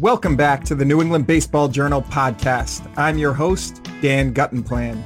[0.00, 2.90] Welcome back to the New England Baseball Journal podcast.
[2.96, 5.00] I'm your host, Dan Guttenplan.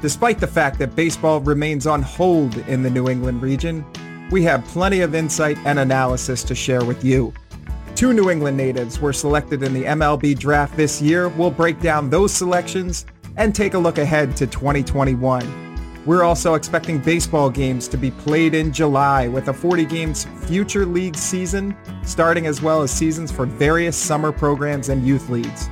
[0.00, 3.84] Despite the fact that baseball remains on hold in the New England region,
[4.30, 7.34] we have plenty of insight and analysis to share with you.
[7.94, 11.28] Two New England natives were selected in the MLB draft this year.
[11.28, 13.04] We'll break down those selections
[13.36, 15.71] and take a look ahead to 2021.
[16.04, 20.84] We're also expecting baseball games to be played in July with a 40 games future
[20.84, 25.70] league season starting as well as seasons for various summer programs and youth leagues.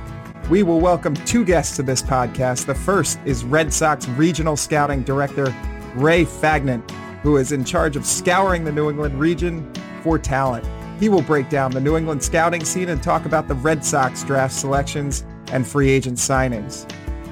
[0.49, 2.65] We will welcome two guests to this podcast.
[2.65, 5.53] The first is Red Sox Regional Scouting Director
[5.95, 6.89] Ray Fagnant,
[7.23, 9.69] who is in charge of scouring the New England region
[10.01, 10.65] for talent.
[10.97, 14.23] He will break down the New England scouting scene and talk about the Red Sox
[14.23, 16.89] draft selections and free agent signings.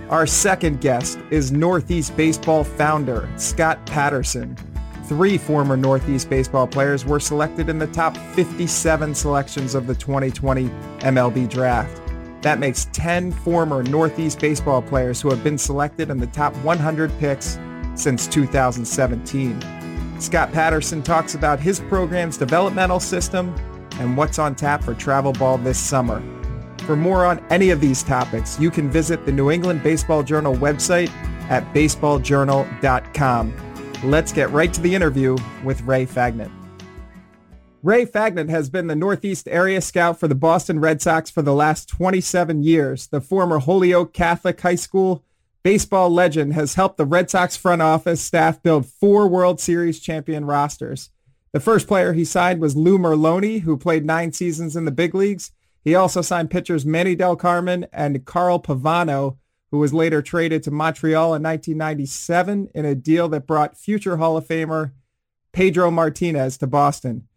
[0.09, 4.57] Our second guest is Northeast Baseball founder Scott Patterson.
[5.03, 10.67] Three former Northeast baseball players were selected in the top 57 selections of the 2020
[11.01, 12.01] MLB draft.
[12.41, 17.11] That makes 10 former Northeast baseball players who have been selected in the top 100
[17.19, 17.59] picks
[17.93, 19.61] since 2017.
[20.19, 23.53] Scott Patterson talks about his program's developmental system
[23.99, 26.19] and what's on tap for travel ball this summer.
[26.89, 30.55] For more on any of these topics, you can visit the New England Baseball Journal
[30.55, 31.11] website
[31.47, 33.53] at baseballjournal.com.
[34.05, 36.49] Let's get right to the interview with Ray Fagnant.
[37.83, 41.53] Ray Fagnant has been the Northeast area scout for the Boston Red Sox for the
[41.53, 43.05] last 27 years.
[43.05, 45.23] The former Holyoke Catholic High School
[45.61, 50.43] baseball legend has helped the Red Sox front office staff build four World Series champion
[50.43, 51.11] rosters.
[51.51, 55.13] The first player he signed was Lou Merloni, who played nine seasons in the big
[55.13, 55.51] leagues.
[55.81, 59.37] He also signed pitchers Manny Delcarmen and Carl Pavano,
[59.71, 64.37] who was later traded to Montreal in 1997 in a deal that brought future Hall
[64.37, 64.91] of Famer
[65.51, 67.27] Pedro Martinez to Boston.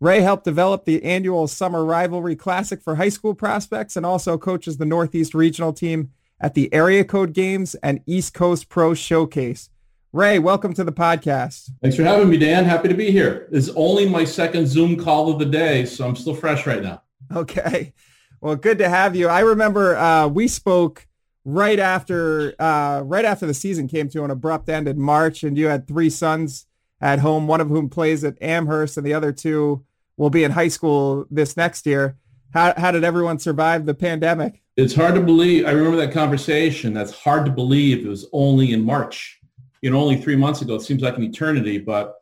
[0.00, 4.78] Ray helped develop the annual Summer Rivalry Classic for high school prospects and also coaches
[4.78, 9.70] the Northeast Regional team at the Area Code Games and East Coast Pro Showcase.
[10.12, 11.70] Ray, welcome to the podcast.
[11.80, 12.64] Thanks for having me, Dan.
[12.64, 13.48] Happy to be here.
[13.52, 17.02] It's only my second Zoom call of the day, so I'm still fresh right now.
[17.34, 17.94] Okay.
[18.42, 19.28] Well, good to have you.
[19.28, 21.06] I remember uh, we spoke
[21.44, 25.56] right after uh, right after the season came to an abrupt end in March, and
[25.56, 26.66] you had three sons
[27.00, 29.84] at home, one of whom plays at Amherst, and the other two
[30.16, 32.16] will be in high school this next year.
[32.52, 34.62] How, how did everyone survive the pandemic?
[34.76, 35.66] It's hard to believe.
[35.66, 36.94] I remember that conversation.
[36.94, 38.04] That's hard to believe.
[38.04, 39.40] It was only in March,
[39.82, 40.76] you know, only three months ago.
[40.76, 42.21] It seems like an eternity, but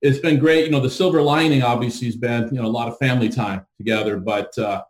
[0.00, 0.64] it's been great.
[0.64, 3.66] You know, the silver lining obviously has been, you know, a lot of family time
[3.76, 4.82] together, but uh,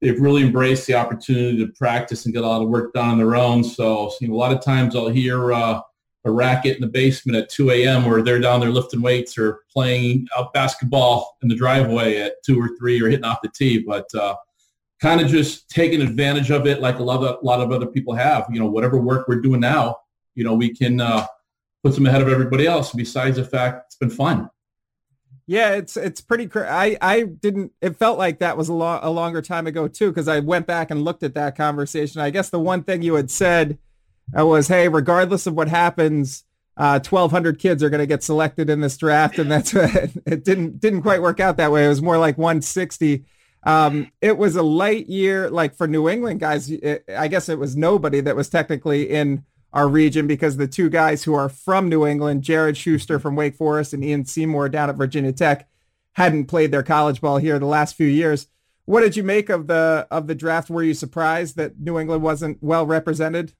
[0.00, 3.18] they've really embraced the opportunity to practice and get a lot of work done on
[3.18, 3.62] their own.
[3.62, 5.80] So, you know, a lot of times I'll hear uh,
[6.24, 8.06] a racket in the basement at 2 a.m.
[8.06, 12.60] where they're down there lifting weights or playing out basketball in the driveway at 2
[12.60, 13.78] or 3 or hitting off the tee.
[13.78, 14.36] But uh,
[15.00, 17.86] kind of just taking advantage of it like a lot of, a lot of other
[17.86, 18.46] people have.
[18.50, 19.96] You know, whatever work we're doing now,
[20.34, 21.26] you know, we can uh,
[21.82, 22.92] put them ahead of everybody else.
[22.92, 24.48] Besides the fact it's been fun.
[25.46, 26.46] Yeah, it's it's pretty.
[26.46, 27.72] Cr- I I didn't.
[27.82, 30.66] It felt like that was a, lo- a longer time ago too, because I went
[30.66, 32.20] back and looked at that conversation.
[32.22, 33.78] I guess the one thing you had said
[34.38, 36.44] uh, was, "Hey, regardless of what happens,
[36.78, 40.44] uh, 1,200 kids are going to get selected in this draft," and that's it.
[40.44, 41.84] Didn't didn't quite work out that way.
[41.84, 43.24] It was more like 160.
[43.66, 46.70] Um, it was a light year, like for New England guys.
[46.70, 49.44] It, I guess it was nobody that was technically in
[49.74, 53.56] our region because the two guys who are from New England, Jared Schuster from Wake
[53.56, 55.68] Forest and Ian Seymour down at Virginia Tech,
[56.12, 58.46] hadn't played their college ball here the last few years.
[58.84, 60.70] What did you make of the of the draft?
[60.70, 63.52] Were you surprised that New England wasn't well represented?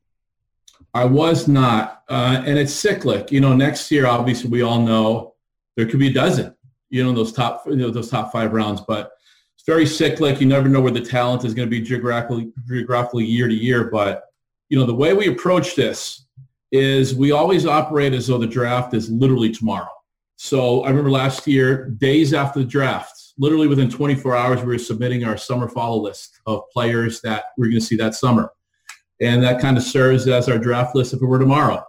[0.92, 3.32] I was not, uh, and it's cyclic.
[3.32, 5.34] You know, next year, obviously, we all know
[5.76, 6.54] there could be a dozen.
[6.90, 9.12] You know, those top, you know, those top five rounds, but
[9.56, 10.40] it's very cyclic.
[10.40, 13.90] You never know where the talent is going to be geographically, geographically year to year.
[13.90, 14.24] But
[14.68, 16.26] you know, the way we approach this
[16.72, 19.88] is we always operate as though the draft is literally tomorrow.
[20.36, 24.78] So I remember last year, days after the draft, literally within 24 hours, we were
[24.78, 28.50] submitting our summer follow list of players that we're going to see that summer.
[29.20, 31.84] And that kind of serves as our draft list if it were tomorrow.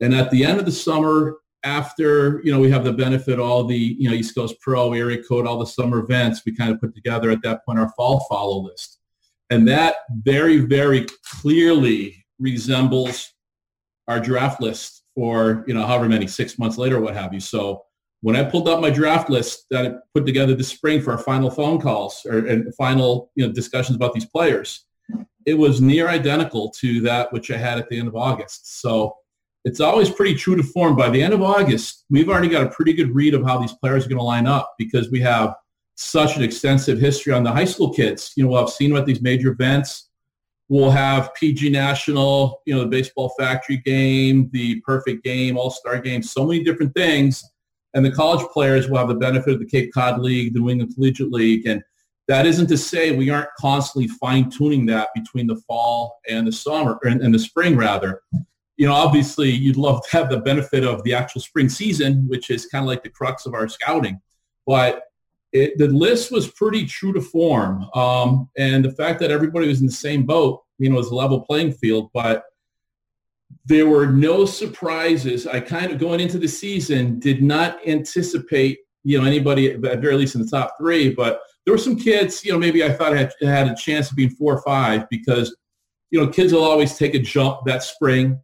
[0.00, 3.64] And at the end of the summer, after, you know, we have the benefit, all
[3.64, 6.80] the, you know, East Coast Pro, area code, all the summer events, we kind of
[6.80, 8.98] put together at that point our fall follow list.
[9.50, 11.06] And that very, very
[11.40, 13.32] clearly resembles
[14.08, 17.40] our draft list for, you know, however many, six months later, what have you.
[17.40, 17.84] So
[18.20, 21.18] when I pulled up my draft list that I put together this spring for our
[21.18, 24.86] final phone calls or and final, you know, discussions about these players,
[25.46, 28.80] it was near identical to that which I had at the end of August.
[28.80, 29.14] So
[29.64, 30.96] it's always pretty true to form.
[30.96, 33.72] By the end of August, we've already got a pretty good read of how these
[33.72, 35.54] players are going to line up because we have
[35.96, 38.32] such an extensive history on the high school kids.
[38.36, 40.10] You know, we'll have seen them at these major events.
[40.68, 46.22] We'll have PG National, you know, the baseball factory game, the perfect game, all-star game,
[46.22, 47.44] so many different things.
[47.92, 50.70] And the college players will have the benefit of the Cape Cod League, the New
[50.70, 51.66] England Collegiate League.
[51.66, 51.82] And
[52.26, 56.98] that isn't to say we aren't constantly fine-tuning that between the fall and the summer,
[57.02, 58.22] and, and the spring rather.
[58.76, 62.50] You know, obviously you'd love to have the benefit of the actual spring season, which
[62.50, 64.20] is kind of like the crux of our scouting.
[64.66, 65.02] But
[65.54, 67.88] it, the list was pretty true to form.
[67.94, 71.14] Um, and the fact that everybody was in the same boat, you know, was a
[71.14, 72.10] level playing field.
[72.12, 72.42] But
[73.64, 75.46] there were no surprises.
[75.46, 80.16] I kind of going into the season did not anticipate, you know, anybody at very
[80.16, 81.14] least in the top three.
[81.14, 84.10] But there were some kids, you know, maybe I thought I had, had a chance
[84.10, 85.56] of being four or five because,
[86.10, 88.40] you know, kids will always take a jump that spring,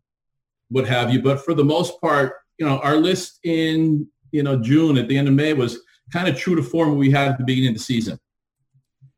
[0.69, 1.21] what have you.
[1.21, 5.19] But for the most part, you know, our list in, you know, June at the
[5.19, 5.81] end of May was
[6.12, 8.19] kind of true to form we had at the beginning of the season.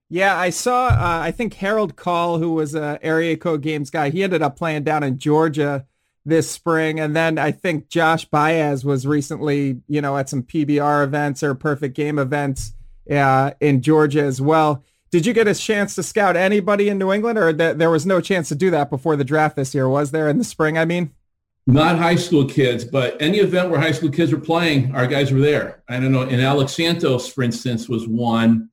[0.08, 4.10] Yeah, I saw, uh, I think Harold Call, who was a area code games guy,
[4.10, 5.86] he ended up playing down in Georgia
[6.24, 7.00] this spring.
[7.00, 11.54] And then I think Josh Baez was recently, you know, at some PBR events or
[11.54, 12.74] perfect game events
[13.10, 14.84] uh, in Georgia as well.
[15.10, 18.06] Did you get a chance to scout anybody in New England or th- there was
[18.06, 19.88] no chance to do that before the draft this year?
[19.88, 21.12] Was there in the spring, I mean?
[21.66, 25.32] Not high school kids, but any event where high school kids were playing, our guys
[25.32, 25.82] were there.
[25.88, 26.22] I don't know.
[26.22, 28.68] And Alex Santos, for instance, was one.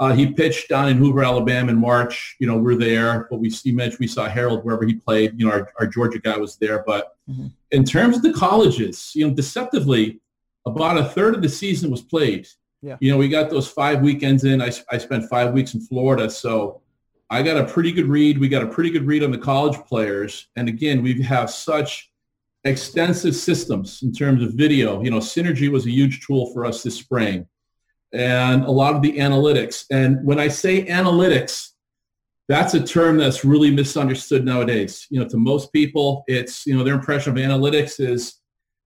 [0.00, 2.34] Uh, he pitched down in Hoover, Alabama in March.
[2.40, 3.28] You know, we're there.
[3.30, 5.38] But we you mentioned we saw Harold wherever he played.
[5.38, 6.82] You know, our, our Georgia guy was there.
[6.84, 7.46] But mm-hmm.
[7.70, 10.20] in terms of the colleges, you know, deceptively,
[10.66, 12.48] about a third of the season was played.
[12.82, 12.96] Yeah.
[13.00, 14.60] You know, we got those five weekends in.
[14.60, 16.28] I, I spent five weeks in Florida.
[16.28, 16.82] So
[17.30, 18.38] I got a pretty good read.
[18.38, 20.48] We got a pretty good read on the college players.
[20.56, 22.11] And again, we have such
[22.64, 25.02] extensive systems in terms of video.
[25.02, 27.46] You know, Synergy was a huge tool for us this spring
[28.12, 29.86] and a lot of the analytics.
[29.90, 31.70] And when I say analytics,
[32.48, 35.06] that's a term that's really misunderstood nowadays.
[35.10, 38.40] You know, to most people, it's, you know, their impression of analytics is,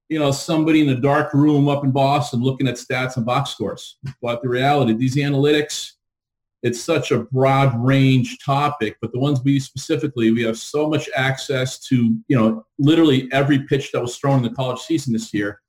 [0.08, 3.50] you know, somebody in a dark room up in Boston looking at stats and box
[3.50, 3.99] scores.
[4.22, 5.93] But the reality, these analytics,
[6.67, 10.89] it's such a broad range topic, but the ones we use specifically, we have so
[10.89, 15.13] much access to, you know, literally every pitch that was thrown in the college season
[15.13, 15.61] this year.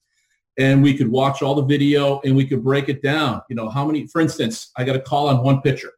[0.57, 3.43] And we could watch all the video and we could break it down.
[3.47, 5.91] You know, how many, for instance, I got a call on one pitcher.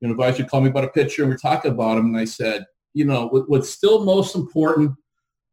[0.00, 2.06] You know, advisor called me about a pitcher and we're talking about him.
[2.06, 4.92] And I said, you know, what's still most important,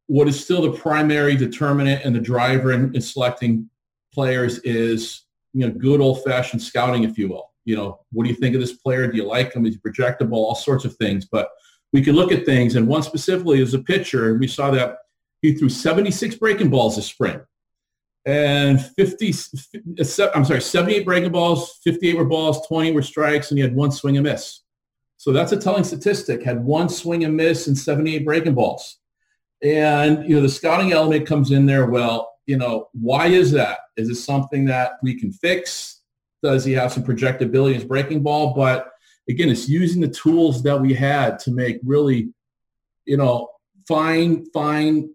[0.05, 3.71] what is still the primary determinant and the driver in, in selecting
[4.13, 8.29] players is, you know, good old fashioned scouting, if you will you know, what do
[8.29, 9.11] you think of this player?
[9.11, 9.65] Do you like him?
[9.65, 10.37] Is he projectable?
[10.37, 11.25] All sorts of things.
[11.25, 11.49] But
[11.91, 12.75] we could look at things.
[12.75, 14.31] And one specifically is a pitcher.
[14.31, 14.99] And we saw that
[15.41, 17.41] he threw 76 breaking balls this spring.
[18.25, 19.33] And 50,
[20.33, 23.91] I'm sorry, 78 breaking balls, 58 were balls, 20 were strikes, and he had one
[23.91, 24.61] swing and miss.
[25.17, 26.43] So that's a telling statistic.
[26.43, 28.97] Had one swing and miss and 78 breaking balls.
[29.61, 31.87] And, you know, the scouting element comes in there.
[31.87, 33.79] Well, you know, why is that?
[33.97, 35.95] Is it something that we can fix?
[36.43, 38.53] Does he have some projectability in breaking ball?
[38.53, 38.89] But
[39.29, 42.29] again, it's using the tools that we had to make really,
[43.05, 43.49] you know,
[43.87, 45.09] fine, fine,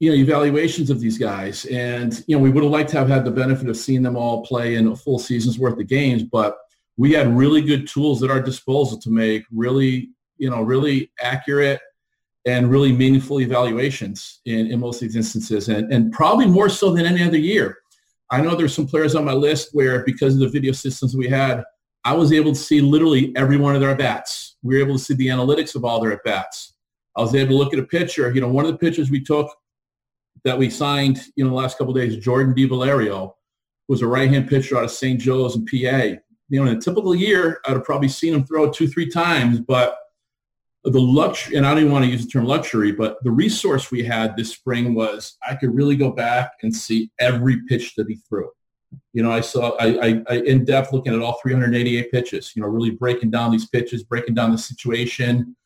[0.00, 1.64] you know, evaluations of these guys.
[1.66, 4.16] And, you know, we would have liked to have had the benefit of seeing them
[4.16, 6.58] all play in a full season's worth of games, but
[6.96, 11.80] we had really good tools at our disposal to make really, you know, really accurate
[12.46, 16.92] and really meaningful evaluations in, in most of these instances and, and probably more so
[16.92, 17.78] than any other year.
[18.30, 21.28] I know there's some players on my list where because of the video systems we
[21.28, 21.62] had,
[22.04, 24.56] I was able to see literally every one of their at-bats.
[24.62, 26.74] We were able to see the analytics of all their at-bats.
[27.16, 28.30] I was able to look at a pitcher.
[28.32, 29.54] You know, one of the pitchers we took
[30.44, 33.32] that we signed, you know, the last couple days, Jordan DiValerio,
[33.88, 35.20] was a right-hand pitcher out of St.
[35.20, 36.20] Joe's and PA.
[36.48, 39.60] You know, in a typical year, I'd have probably seen him throw two, three times,
[39.60, 39.96] but
[40.84, 43.90] the luxury, and I don't even want to use the term luxury, but the resource
[43.90, 48.06] we had this spring was I could really go back and see every pitch that
[48.06, 48.50] he threw.
[49.12, 52.52] You know, I saw I, I, I in depth looking at all 388 pitches.
[52.54, 55.56] You know, really breaking down these pitches, breaking down the situation,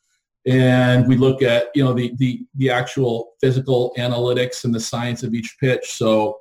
[0.46, 5.22] and we look at you know the the the actual physical analytics and the science
[5.24, 5.92] of each pitch.
[5.92, 6.38] So,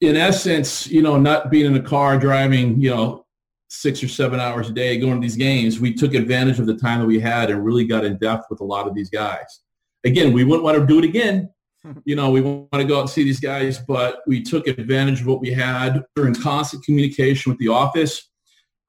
[0.00, 3.24] in essence, you know, not being in a car driving, you know,
[3.70, 6.76] six or seven hours a day going to these games, we took advantage of the
[6.76, 9.60] time that we had and really got in depth with a lot of these guys.
[10.04, 11.48] Again, we wouldn't want to do it again.
[12.04, 15.22] You know, we want to go out and see these guys, but we took advantage
[15.22, 16.04] of what we had.
[16.14, 18.28] We are in constant communication with the office.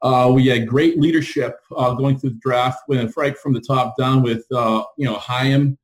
[0.01, 3.95] Uh, we had great leadership uh, going through the draft, went right from the top
[3.97, 5.77] down with, uh, you know, Chaim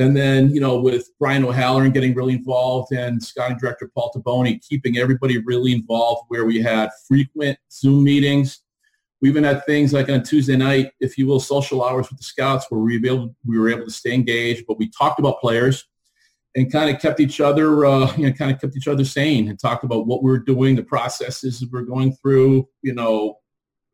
[0.00, 4.58] And then, you know, with Brian O'Halloran getting really involved and scouting director Paul Toboni
[4.66, 8.62] keeping everybody really involved where we had frequent Zoom meetings.
[9.20, 12.24] We even had things like on Tuesday night, if you will, social hours with the
[12.24, 15.38] scouts where we were able, we were able to stay engaged, but we talked about
[15.38, 15.86] players
[16.56, 19.48] and kind of kept each other, uh, you know, kind of kept each other sane
[19.48, 23.36] and talked about what we were doing, the processes we're going through, you know,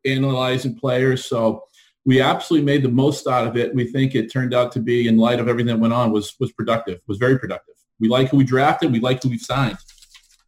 [0.05, 1.25] analyzing players.
[1.25, 1.65] So
[2.07, 3.75] we absolutely made the most out of it.
[3.75, 6.35] We think it turned out to be, in light of everything that went on, was
[6.41, 7.75] was productive, was very productive.
[8.01, 8.93] We like who we drafted.
[8.93, 9.79] We like who we signed.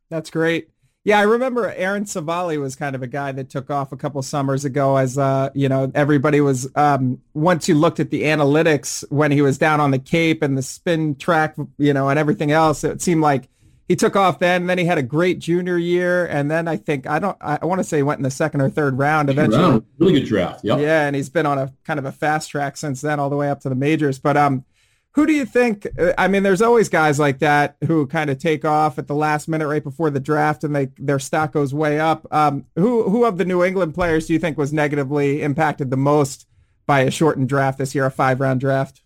[0.09, 0.71] That's great.
[1.05, 4.21] Yeah, I remember Aaron Civale was kind of a guy that took off a couple
[4.23, 9.05] summers ago as, uh, you know, everybody was, um, once you looked at the analytics
[9.11, 12.51] when he was down on the Cape and the spin track, you know, and everything
[12.51, 13.49] else, it seemed like
[13.89, 14.63] he took off then.
[14.63, 16.27] And then he had a great junior year.
[16.27, 18.61] And then I think, I don't, I want to say he went in the second
[18.61, 19.63] or third round eventually.
[19.63, 19.85] Round.
[19.99, 20.65] Really good draft.
[20.65, 20.79] Yep.
[20.79, 21.07] Yeah.
[21.07, 23.51] And he's been on a kind of a fast track since then, all the way
[23.51, 24.19] up to the majors.
[24.19, 24.65] But, um,
[25.13, 25.89] who do you think?
[26.17, 29.49] I mean, there's always guys like that who kind of take off at the last
[29.49, 32.25] minute right before the draft, and they their stock goes way up.
[32.33, 35.97] Um, who who of the New England players do you think was negatively impacted the
[35.97, 36.47] most
[36.87, 39.03] by a shortened draft this year, a five round draft?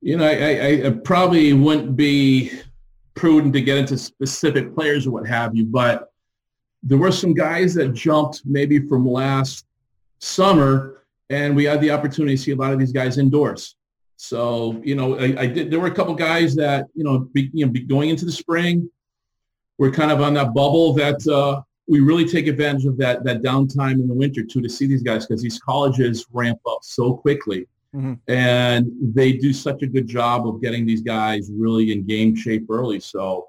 [0.00, 2.50] You know, I, I, I probably wouldn't be
[3.14, 6.12] prudent to get into specific players or what have you, but
[6.82, 9.64] there were some guys that jumped maybe from last
[10.18, 13.76] summer, and we had the opportunity to see a lot of these guys indoors.
[14.16, 17.50] So, you know, I, I did, there were a couple guys that, you know, be,
[17.52, 18.90] you know, be going into the spring,
[19.78, 23.42] we're kind of on that bubble that uh, we really take advantage of that, that
[23.42, 27.14] downtime in the winter too, to see these guys because these colleges ramp up so
[27.14, 27.66] quickly.
[27.94, 28.14] Mm-hmm.
[28.28, 32.66] And they do such a good job of getting these guys really in game shape
[32.68, 32.98] early.
[32.98, 33.48] So,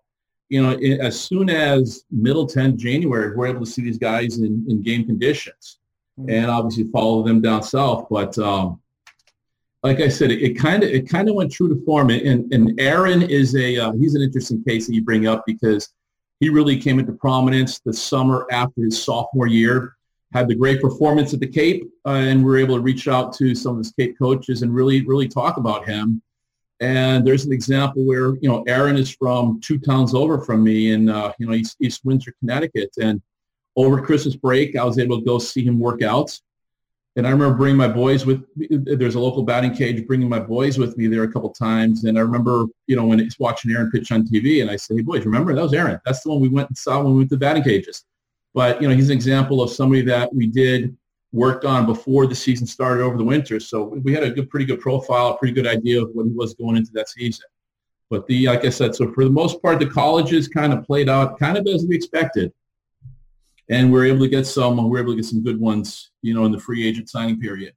[0.49, 4.63] you know, as soon as middle 10 January, we're able to see these guys in,
[4.69, 5.79] in game conditions
[6.19, 6.29] mm-hmm.
[6.29, 8.07] and obviously follow them down south.
[8.09, 8.79] But, um,
[9.85, 12.09] like I said, it kind of it kind of went true to form.
[12.09, 15.89] And and Aaron is a uh, he's an interesting case that you bring up because
[16.39, 19.94] he really came into prominence the summer after his sophomore year.
[20.35, 23.33] Had the great performance at the Cape, uh, and we were able to reach out
[23.37, 26.21] to some of his Cape coaches and really really talk about him.
[26.81, 30.91] And there's an example where you know Aaron is from two towns over from me
[30.91, 33.21] in uh, you know East, East Windsor, Connecticut, and
[33.75, 36.37] over Christmas break I was able to go see him work out
[37.17, 38.45] and I remember bringing my boys with.
[38.69, 42.03] There's a local batting cage, bringing my boys with me there a couple times.
[42.03, 44.95] And I remember, you know, when it's watching Aaron pitch on TV, and I say,
[44.95, 45.99] "Hey, boys, remember that was Aaron?
[46.05, 48.03] That's the one we went and saw when we went to the batting cages."
[48.55, 50.97] But you know, he's an example of somebody that we did
[51.31, 53.59] work on before the season started over the winter.
[53.59, 56.31] So we had a good, pretty good profile, a pretty good idea of what he
[56.31, 57.45] was going into that season.
[58.09, 61.09] But the, like I said, so for the most part, the colleges kind of played
[61.09, 62.53] out kind of as we expected
[63.69, 64.77] and we're able to get some.
[64.89, 67.73] We're able to get some good ones, you know, in the free agent signing period.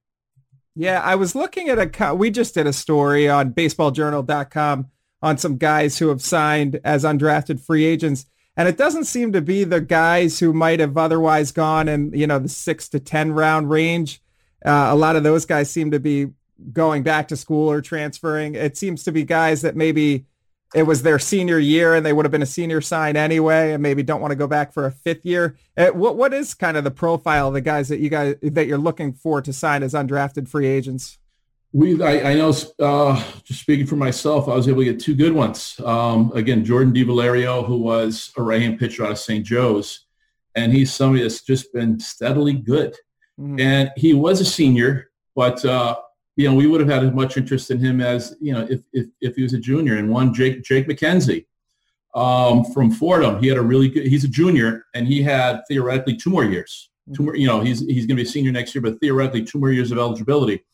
[0.74, 2.14] Yeah, I was looking at a.
[2.14, 4.86] We just did a story on BaseballJournal.com
[5.22, 8.26] on some guys who have signed as undrafted free agents,
[8.58, 12.26] and it doesn't seem to be the guys who might have otherwise gone in, you
[12.26, 14.20] know, the six to ten round range.
[14.66, 16.26] Uh, a lot of those guys seem to be
[16.72, 18.56] going back to school or transferring.
[18.56, 20.26] It seems to be guys that maybe
[20.74, 23.82] it was their senior year and they would have been a senior sign anyway and
[23.82, 25.56] maybe don't want to go back for a fifth year.
[25.76, 28.66] Uh, what what is kind of the profile of the guys that you guys that
[28.66, 31.18] you're looking for to sign as undrafted free agents?
[31.72, 35.14] We I, I know uh, just speaking for myself, I was able to get two
[35.14, 35.78] good ones.
[35.84, 39.44] Um, again, Jordan DiValerio, who was a right-hand pitcher out of St.
[39.44, 40.06] Joe's,
[40.54, 42.94] and he's somebody that's just been steadily good.
[43.38, 43.60] Mm-hmm.
[43.60, 45.96] And he was a senior, but uh,
[46.38, 48.80] you know, we would have had as much interest in him as, you know, if,
[48.92, 49.96] if, if he was a junior.
[49.96, 51.46] And one, Jake, Jake McKenzie
[52.14, 56.16] um, from Fordham, he had a really good, he's a junior and he had theoretically
[56.16, 56.90] two more years.
[57.14, 59.42] Two more, you know, he's, he's going to be a senior next year, but theoretically
[59.42, 60.64] two more years of eligibility.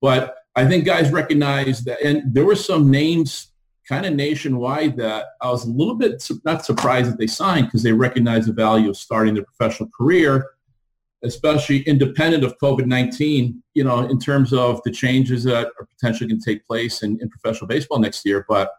[0.00, 3.52] But I think guys recognize that, and there were some names
[3.88, 7.82] kind of nationwide that I was a little bit not surprised that they signed because
[7.82, 10.46] they recognize the value of starting their professional career
[11.26, 16.40] especially independent of COVID-19, you know, in terms of the changes that are potentially going
[16.40, 18.44] to take place in, in professional baseball next year.
[18.48, 18.70] But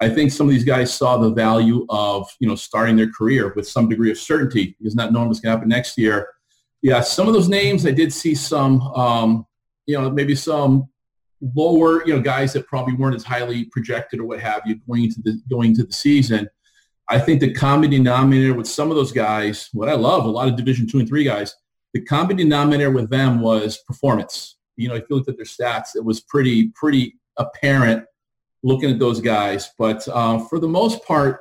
[0.00, 3.52] I think some of these guys saw the value of, you know, starting their career
[3.54, 6.28] with some degree of certainty because not knowing what's going to happen next year.
[6.82, 9.46] Yeah, some of those names, I did see some, um,
[9.86, 10.88] you know, maybe some
[11.54, 15.04] lower, you know, guys that probably weren't as highly projected or what have you going
[15.04, 16.48] into the going into the season.
[17.08, 20.48] I think the common denominator with some of those guys, what I love, a lot
[20.48, 21.54] of Division two and three guys,
[21.92, 24.56] the common denominator with them was performance.
[24.76, 28.04] You know, if you looked at their stats, it was pretty pretty apparent
[28.62, 29.70] looking at those guys.
[29.78, 31.40] But uh, for the most part,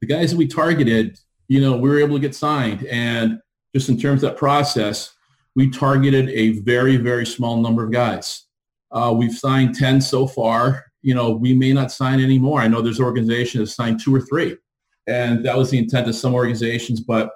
[0.00, 2.86] the guys that we targeted, you know, we were able to get signed.
[2.86, 3.40] And
[3.74, 5.12] just in terms of that process,
[5.54, 8.44] we targeted a very, very small number of guys.
[8.90, 10.86] Uh, we've signed 10 so far.
[11.02, 12.60] you know, we may not sign anymore.
[12.60, 14.56] I know there's organizations that signed two or three,
[15.06, 17.00] and that was the intent of some organizations.
[17.00, 17.30] But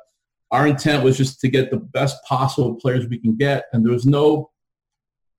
[0.51, 3.93] our intent was just to get the best possible players we can get, and there
[3.93, 4.51] was no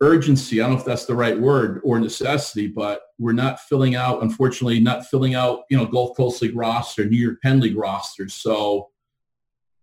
[0.01, 0.59] urgency.
[0.59, 4.21] I don't know if that's the right word or necessity, but we're not filling out,
[4.23, 8.33] unfortunately, not filling out, you know, Gulf Coast League roster, New York Penn League rosters.
[8.33, 8.89] So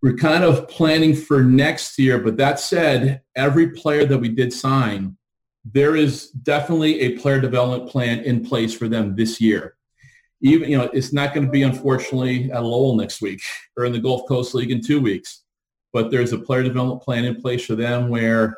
[0.03, 2.19] we're kind of planning for next year.
[2.19, 5.17] But that said, every player that we did sign,
[5.65, 9.77] there is definitely a player development plan in place for them this year.
[10.43, 13.43] Even, you know, it's not going to be, unfortunately, at Lowell next week
[13.77, 15.43] or in the Gulf Coast League in two weeks.
[15.93, 18.57] But there's a player development plan in place for them where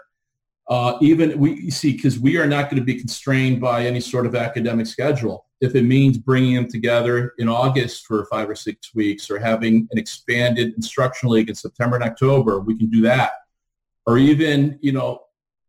[0.69, 4.27] uh, even we see because we are not going to be constrained by any sort
[4.27, 5.47] of academic schedule.
[5.63, 9.89] If it means bringing them together in August for five or six weeks, or having
[9.93, 13.33] an expanded instructional league in September and October, we can do that.
[14.05, 15.23] Or even you know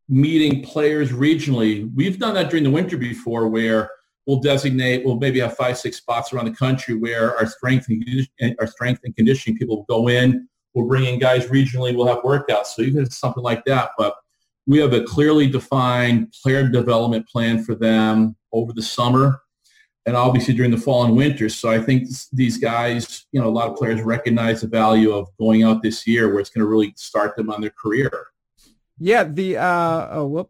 [0.10, 1.90] meeting players regionally.
[1.96, 3.90] We've done that during the winter before, where
[4.26, 8.56] we'll designate, we'll maybe have five, six spots around the country where our strength and
[8.60, 10.48] our strength and conditioning people will go in.
[10.74, 11.96] We'll bring in guys regionally.
[11.96, 12.68] We'll have workouts.
[12.68, 14.16] So even something like that, but
[14.66, 19.43] we have a clearly defined player development plan for them over the summer
[20.06, 21.48] and obviously during the fall and winter.
[21.50, 25.30] So I think these guys, you know, a lot of players recognize the value of
[25.38, 28.12] going out this year where it's going to really start them on their career.
[29.00, 30.50] Yeah, the uh oh whoop.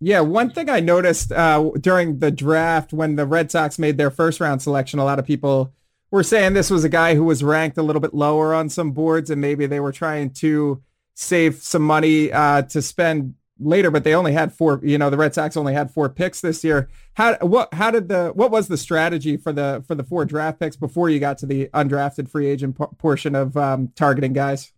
[0.00, 4.10] Yeah, one thing I noticed uh during the draft when the Red Sox made their
[4.10, 5.72] first round selection, a lot of people
[6.10, 8.92] were saying this was a guy who was ranked a little bit lower on some
[8.92, 10.82] boards and maybe they were trying to
[11.14, 14.80] save some money uh to spend later, but they only had four.
[14.82, 16.88] You know, the Red Sox only had four picks this year.
[17.14, 20.60] How what how did the what was the strategy for the for the four draft
[20.60, 24.72] picks before you got to the undrafted free agent p- portion of um, targeting guys?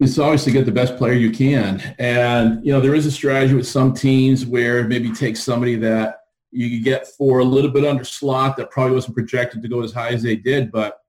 [0.00, 3.10] It's always to get the best player you can, and you know there is a
[3.10, 6.20] strategy with some teams where maybe take somebody that
[6.50, 9.92] you get for a little bit under slot that probably wasn't projected to go as
[9.92, 11.00] high as they did, but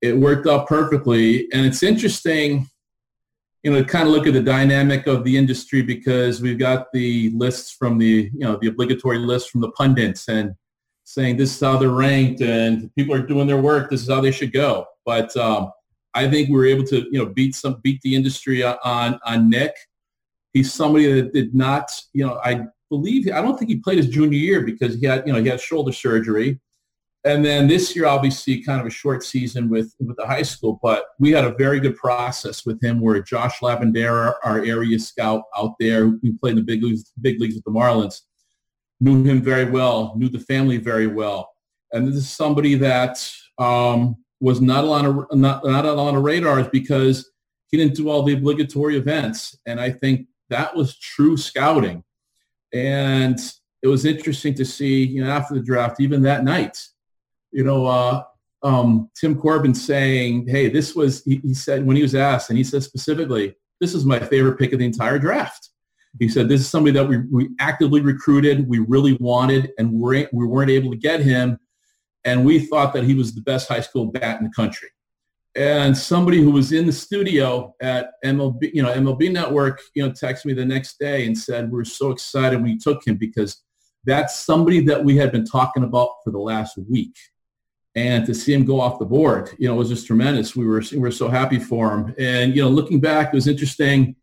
[0.00, 1.50] it worked out perfectly.
[1.52, 2.68] And it's interesting
[3.66, 7.30] you know, kind of look at the dynamic of the industry because we've got the
[7.30, 10.54] lists from the, you know, the obligatory list from the pundits and
[11.02, 13.90] saying this is how they're ranked and people are doing their work.
[13.90, 14.86] This is how they should go.
[15.04, 15.72] But um,
[16.14, 19.50] I think we were able to, you know, beat some, beat the industry on, on
[19.50, 19.74] Nick.
[20.52, 24.10] He's somebody that did not, you know, I believe, I don't think he played his
[24.10, 26.60] junior year because he had, you know, he had shoulder surgery.
[27.26, 30.78] And then this year, obviously, kind of a short season with with the high school,
[30.80, 35.42] but we had a very good process with him where Josh Labandeira, our area scout
[35.58, 38.20] out there, who played in the big leagues, big leagues with the Marlins,
[39.00, 41.50] knew him very well, knew the family very well.
[41.92, 46.14] And this is somebody that um, was not a lot of not, not a lot
[46.14, 47.28] of radars because
[47.72, 49.58] he didn't do all the obligatory events.
[49.66, 52.04] And I think that was true scouting.
[52.72, 53.40] And
[53.82, 56.78] it was interesting to see, you know, after the draft, even that night,
[57.56, 58.22] you know, uh,
[58.62, 62.58] um, Tim Corbin saying, hey, this was, he, he, said when he was asked, and
[62.58, 65.70] he said specifically, this is my favorite pick of the entire draft.
[66.18, 70.28] He said, this is somebody that we, we actively recruited, we really wanted, and we're,
[70.34, 71.58] we weren't able to get him.
[72.26, 74.88] And we thought that he was the best high school bat in the country.
[75.54, 80.12] And somebody who was in the studio at MLB, you know, MLB Network, you know,
[80.12, 83.62] texted me the next day and said, we're so excited we took him because
[84.04, 87.16] that's somebody that we had been talking about for the last week
[87.96, 90.54] and to see him go off the board, you know, was just tremendous.
[90.54, 92.14] We were we were so happy for him.
[92.18, 94.14] And you know, looking back, it was interesting.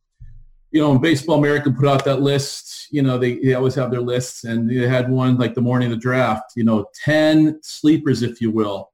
[0.72, 4.02] You know, Baseball America put out that list, you know, they, they always have their
[4.02, 6.54] lists, and they had one like the morning of the draft.
[6.56, 8.92] You know, ten sleepers, if you will,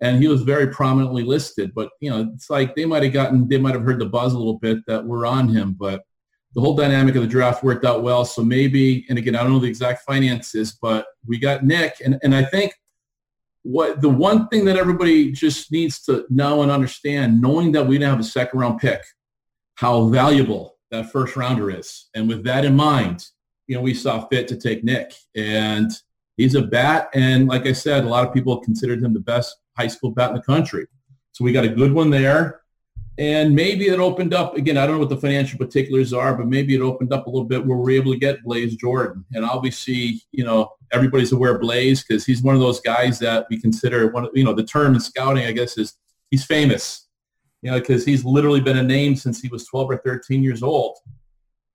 [0.00, 1.72] and he was very prominently listed.
[1.72, 4.32] But you know, it's like they might have gotten, they might have heard the buzz
[4.32, 6.02] a little bit that we're on him, but
[6.54, 8.24] the whole dynamic of the draft worked out well.
[8.24, 12.18] So maybe, and again, I don't know the exact finances, but we got Nick, and
[12.24, 12.72] and I think
[13.68, 17.98] what the one thing that everybody just needs to know and understand, knowing that we
[17.98, 19.02] didn't have a second round pick,
[19.74, 22.08] how valuable that first rounder is.
[22.14, 23.26] And with that in mind,
[23.66, 25.12] you know, we saw fit to take Nick.
[25.36, 25.90] And
[26.38, 27.10] he's a bat.
[27.12, 30.30] And like I said, a lot of people considered him the best high school bat
[30.30, 30.86] in the country.
[31.32, 32.62] So we got a good one there.
[33.18, 36.46] And maybe it opened up, again, I don't know what the financial particulars are, but
[36.46, 39.24] maybe it opened up a little bit where we're able to get Blaze Jordan.
[39.32, 43.46] And obviously, you know, everybody's aware of Blaze because he's one of those guys that
[43.50, 45.96] we consider one of, you know, the term in scouting, I guess, is
[46.30, 47.08] he's famous,
[47.60, 50.62] you know, because he's literally been a name since he was 12 or 13 years
[50.62, 50.96] old.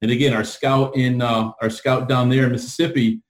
[0.02, 3.22] And again, our scout in, uh, our scout down there in Mississippi,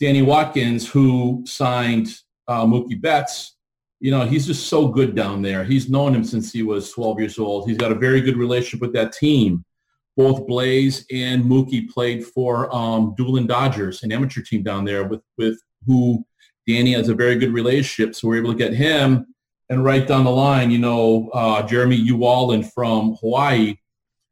[0.00, 2.08] Danny Watkins, who signed
[2.48, 3.53] uh, Mookie Betts,
[4.00, 5.64] you know, he's just so good down there.
[5.64, 7.68] He's known him since he was 12 years old.
[7.68, 9.64] He's got a very good relationship with that team.
[10.16, 15.22] Both Blaze and Mookie played for um, Dulin Dodgers, an amateur team down there with,
[15.38, 16.24] with who
[16.66, 19.26] Danny has a very good relationship, so we're able to get him.
[19.70, 23.76] And right down the line, you know, uh, Jeremy Wu-Yelland from Hawaii.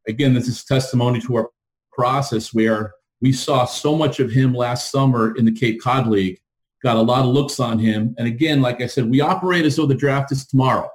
[0.06, 1.50] Again, this is testimony to our
[1.92, 6.40] process where we saw so much of him last summer in the Cape Cod League,
[6.82, 8.14] got a lot of looks on him.
[8.18, 10.90] And again, like I said, we operate as though the draft is tomorrow.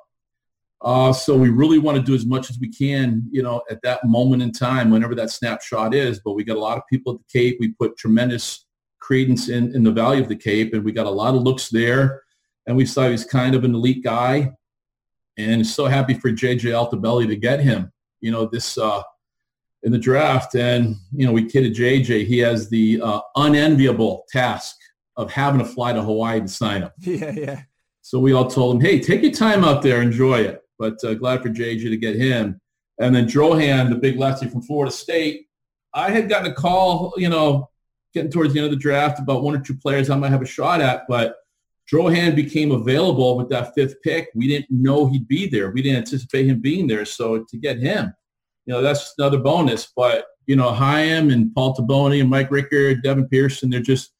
[0.81, 3.81] Uh, so we really want to do as much as we can, you know, at
[3.81, 6.19] that moment in time, whenever that snapshot is.
[6.19, 7.57] But we got a lot of people at the Cape.
[7.59, 8.65] We put tremendous
[8.99, 11.69] credence in, in the value of the Cape, and we got a lot of looks
[11.69, 12.21] there.
[12.67, 14.51] And we saw he's kind of an elite guy,
[15.37, 17.91] and so happy for JJ Altobelli to get him.
[18.19, 19.01] You know, this uh,
[19.83, 22.25] in the draft, and you know, we kidded JJ.
[22.27, 24.76] He has the uh, unenviable task
[25.17, 26.91] of having to fly to Hawaii to sign him.
[26.99, 27.61] Yeah, yeah.
[28.01, 30.61] So we all told him, hey, take your time out there, enjoy it.
[30.79, 32.61] But uh, glad for JJ to get him.
[32.99, 35.47] And then Drohan, the big lefty from Florida State,
[35.93, 37.69] I had gotten a call, you know,
[38.13, 40.41] getting towards the end of the draft about one or two players I might have
[40.41, 41.35] a shot at, but
[41.91, 44.29] Drohan became available with that fifth pick.
[44.35, 45.71] We didn't know he'd be there.
[45.71, 47.05] We didn't anticipate him being there.
[47.05, 48.13] So to get him,
[48.65, 49.91] you know, that's another bonus.
[49.95, 54.11] But, you know, Chaim and Paul Toboni and Mike Rikard, Devin Pearson, they're just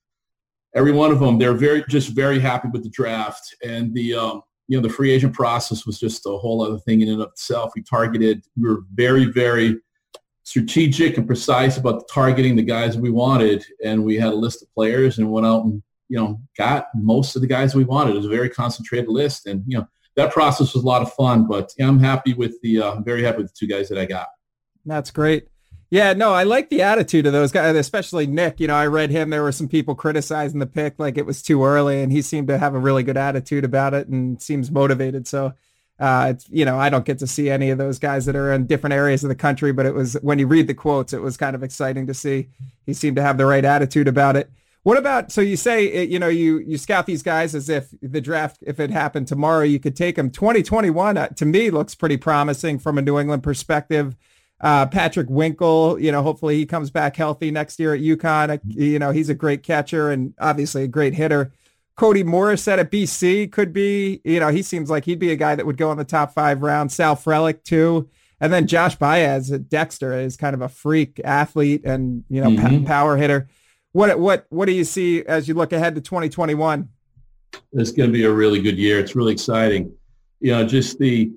[0.77, 3.55] every one of them, they're very just very happy with the draft.
[3.63, 7.01] And the um, you know, the free agent process was just a whole other thing
[7.01, 7.71] in and of itself.
[7.75, 9.77] We targeted, we were very, very
[10.43, 13.65] strategic and precise about targeting the guys we wanted.
[13.83, 17.35] And we had a list of players and went out and, you know, got most
[17.35, 18.11] of the guys we wanted.
[18.11, 19.45] It was a very concentrated list.
[19.45, 22.81] And, you know, that process was a lot of fun, but I'm happy with the,
[22.81, 24.27] uh, I'm very happy with the two guys that I got.
[24.85, 25.47] That's great.
[25.89, 28.59] Yeah, no, I like the attitude of those guys, especially Nick.
[28.59, 29.29] You know, I read him.
[29.29, 32.49] There were some people criticizing the pick like it was too early, and he seemed
[32.49, 35.27] to have a really good attitude about it and seems motivated.
[35.27, 35.53] So,
[35.97, 38.51] uh, it's, you know, I don't get to see any of those guys that are
[38.51, 41.21] in different areas of the country, but it was when you read the quotes, it
[41.21, 42.49] was kind of exciting to see.
[42.85, 44.51] He seemed to have the right attitude about it.
[44.83, 48.21] What about so you say you know you you scout these guys as if the
[48.21, 52.15] draft if it happened tomorrow you could take them 2021 uh, to me looks pretty
[52.15, 54.15] promising from a New England perspective.
[54.59, 58.49] Uh, Patrick Winkel, you know, hopefully he comes back healthy next year at UConn.
[58.49, 61.51] Uh, you know, he's a great catcher and obviously a great hitter.
[61.95, 65.55] Cody Morissette at BC could be, you know, he seems like he'd be a guy
[65.55, 66.91] that would go in the top five round.
[66.91, 68.09] Sal Frelick too.
[68.39, 72.51] And then Josh Baez at Dexter is kind of a freak athlete and, you know,
[72.51, 72.85] mm-hmm.
[72.85, 73.47] power hitter.
[73.93, 76.87] What, what, what do you see as you look ahead to 2021?
[77.73, 78.99] It's going to be a really good year.
[78.99, 79.91] It's really exciting.
[80.39, 81.31] You know, just the,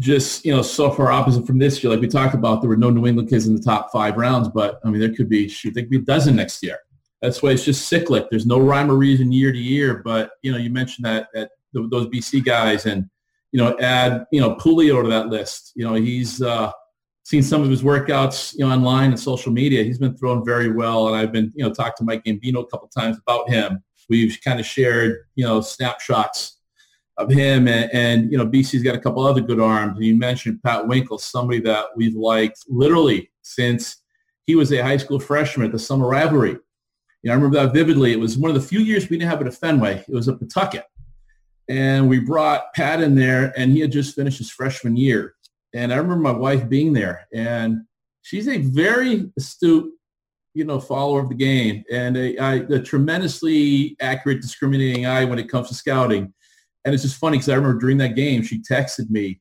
[0.00, 1.92] just you know so far opposite from this year.
[1.92, 4.48] Like we talked about, there were no New England kids in the top five rounds,
[4.48, 6.78] but I mean there could be shoot, there could be a dozen next year.
[7.22, 8.30] That's why it's just cyclic.
[8.30, 10.02] There's no rhyme or reason year to year.
[10.02, 13.08] But you know, you mentioned that that those BC guys, and
[13.52, 15.72] you know, add you know Pelio to that list.
[15.76, 16.72] You know, he's uh,
[17.24, 19.84] seen some of his workouts you know online and social media.
[19.84, 22.66] He's been thrown very well, and I've been you know talked to Mike Gambino a
[22.66, 23.82] couple times about him.
[24.08, 26.59] We've kind of shared you know snapshots
[27.20, 29.96] of him and, and, you know BC's got a couple other good arms.
[29.96, 34.02] And you mentioned Pat Winkel, somebody that we've liked literally since
[34.46, 36.56] he was a high school freshman at the summer rivalry.
[37.22, 38.12] You know, I remember that vividly.
[38.12, 40.04] It was one of the few years we didn't have it at Fenway.
[40.08, 40.84] It was at Pawtucket.
[41.68, 45.34] And we brought Pat in there and he had just finished his freshman year.
[45.72, 47.82] And I remember my wife being there and
[48.22, 49.92] she's a very astute,
[50.54, 55.38] you know, follower of the game and a, a, a tremendously accurate discriminating eye when
[55.38, 56.34] it comes to scouting.
[56.84, 59.40] And it's just funny because I remember during that game, she texted me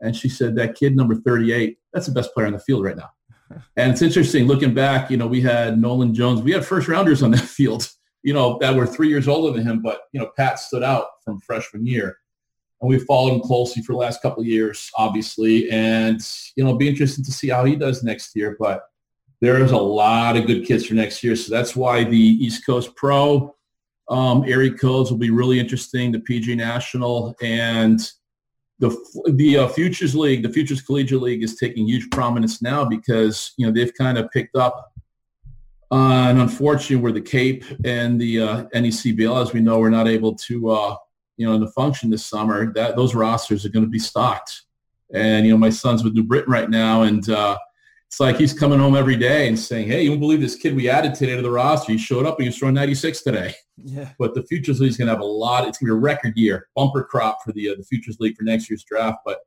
[0.00, 2.96] and she said, that kid number 38, that's the best player on the field right
[2.96, 3.10] now.
[3.76, 7.22] and it's interesting looking back, you know, we had Nolan Jones, we had first rounders
[7.22, 7.88] on that field,
[8.22, 11.06] you know, that were three years older than him, but, you know, Pat stood out
[11.24, 12.16] from freshman year.
[12.80, 15.70] And we've followed him closely for the last couple of years, obviously.
[15.70, 16.20] And,
[16.56, 18.56] you know, it'll be interesting to see how he does next year.
[18.58, 18.82] But
[19.40, 21.36] there is a lot of good kids for next year.
[21.36, 23.54] So that's why the East Coast Pro
[24.12, 26.12] um, area codes will be really interesting.
[26.12, 28.00] The PG National and
[28.78, 28.90] the
[29.34, 33.66] the uh, Futures League, the Futures Collegiate League, is taking huge prominence now because you
[33.66, 34.92] know they've kind of picked up
[35.92, 40.08] uh, and unfortunately, where the Cape and the uh, NECBL, as we know, we're not
[40.08, 40.96] able to uh,
[41.36, 42.72] you know to function this summer.
[42.72, 44.62] That those rosters are going to be stocked.
[45.12, 47.58] And you know, my son's with New Britain right now, and uh,
[48.12, 50.76] it's like he's coming home every day and saying, "Hey, you won't believe this kid
[50.76, 51.92] we added today to the roster.
[51.92, 54.10] He showed up and he's throwing 96 today." Yeah.
[54.18, 55.66] But the Futures League is going to have a lot.
[55.66, 58.36] It's going to be a record year, bumper crop for the uh, the Futures League
[58.36, 59.20] for next year's draft.
[59.24, 59.38] But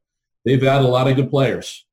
[0.46, 1.86] they've added a lot of good players.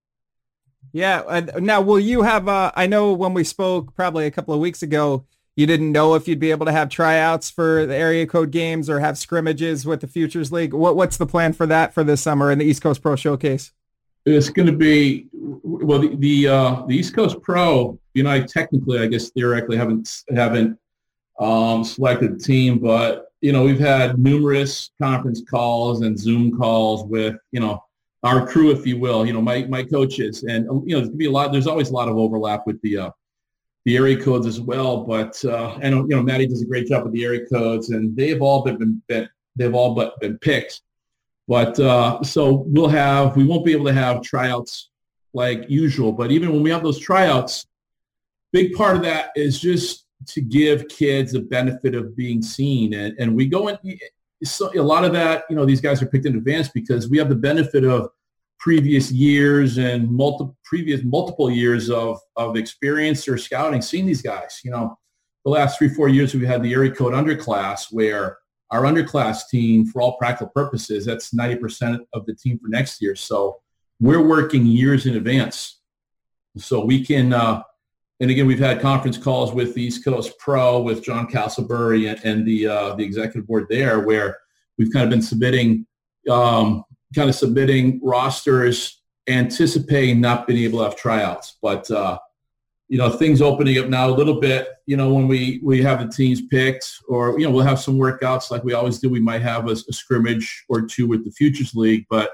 [0.94, 1.20] Yeah.
[1.26, 2.48] Uh, now, will you have?
[2.48, 6.14] Uh, I know when we spoke probably a couple of weeks ago, you didn't know
[6.14, 9.84] if you'd be able to have tryouts for the area code games or have scrimmages
[9.84, 10.72] with the Futures League.
[10.72, 13.72] What, what's the plan for that for this summer in the East Coast Pro Showcase?
[14.24, 17.98] It's going to be well the the, uh, the East Coast Pro.
[18.14, 20.78] You know, I technically, I guess theoretically, haven't haven't
[21.40, 27.04] um, selected the team, but you know, we've had numerous conference calls and Zoom calls
[27.04, 27.82] with, you know,
[28.22, 30.44] our crew, if you will, you know, my, my coaches.
[30.44, 32.68] And, you know, there's going to be a lot, there's always a lot of overlap
[32.68, 33.10] with the, uh,
[33.84, 35.02] the area codes as well.
[35.02, 38.16] But uh, know, you know, Maddie does a great job with the area codes and
[38.16, 40.82] they've all been, been they've all but been picked.
[41.48, 44.90] But uh, so we'll have, we won't be able to have tryouts
[45.34, 46.12] like usual.
[46.12, 47.66] But even when we have those tryouts,
[48.52, 52.94] big part of that is just to give kids the benefit of being seen.
[52.94, 53.78] And, and we go in,
[54.44, 57.18] so a lot of that, you know, these guys are picked in advance because we
[57.18, 58.10] have the benefit of
[58.58, 64.60] previous years and multiple previous multiple years of, of experience or scouting, seeing these guys.
[64.64, 64.96] You know,
[65.44, 68.38] the last three, four years we've had the area code underclass where
[68.72, 73.14] our underclass team, for all practical purposes, that's 90% of the team for next year.
[73.14, 73.60] So
[74.00, 75.80] we're working years in advance.
[76.56, 77.62] So we can, uh,
[78.20, 82.24] and again, we've had conference calls with the East Coast Pro, with John Castleberry and,
[82.24, 84.38] and the uh, the executive board there, where
[84.78, 85.86] we've kind of been submitting,
[86.30, 91.58] um, kind of submitting rosters, anticipating not being able to have tryouts.
[91.60, 92.18] But uh,
[92.92, 94.68] you know, things opening up now a little bit.
[94.84, 97.96] You know, when we we have the teams picked, or you know, we'll have some
[97.96, 99.08] workouts like we always do.
[99.08, 102.32] We might have a, a scrimmage or two with the Futures League, but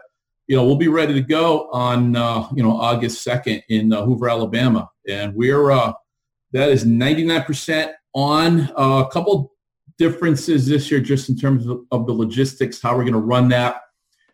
[0.49, 4.05] you know, we'll be ready to go on, uh, you know, August 2nd in uh,
[4.05, 4.91] Hoover, Alabama.
[5.07, 5.93] And we're, uh,
[6.53, 9.53] that is 99% on uh, a couple
[9.97, 13.49] differences this year just in terms of, of the logistics, how we're going to run
[13.51, 13.83] that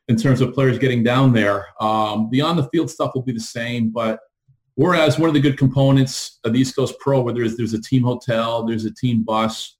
[0.08, 1.66] in terms of players getting down there.
[1.80, 4.20] Um, the on the field stuff will be the same, but
[4.76, 7.80] whereas one of the good components of the East Coast Pro, where there's, there's a
[7.80, 9.76] team hotel, there's a team bus,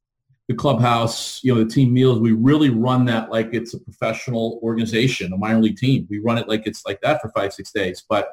[0.49, 4.61] the clubhouse, you know, the team meals, we really run that like it's a professional
[4.63, 6.07] organization, a minor league team.
[6.11, 8.05] We run it like it's like that for five, six days.
[8.09, 8.29] But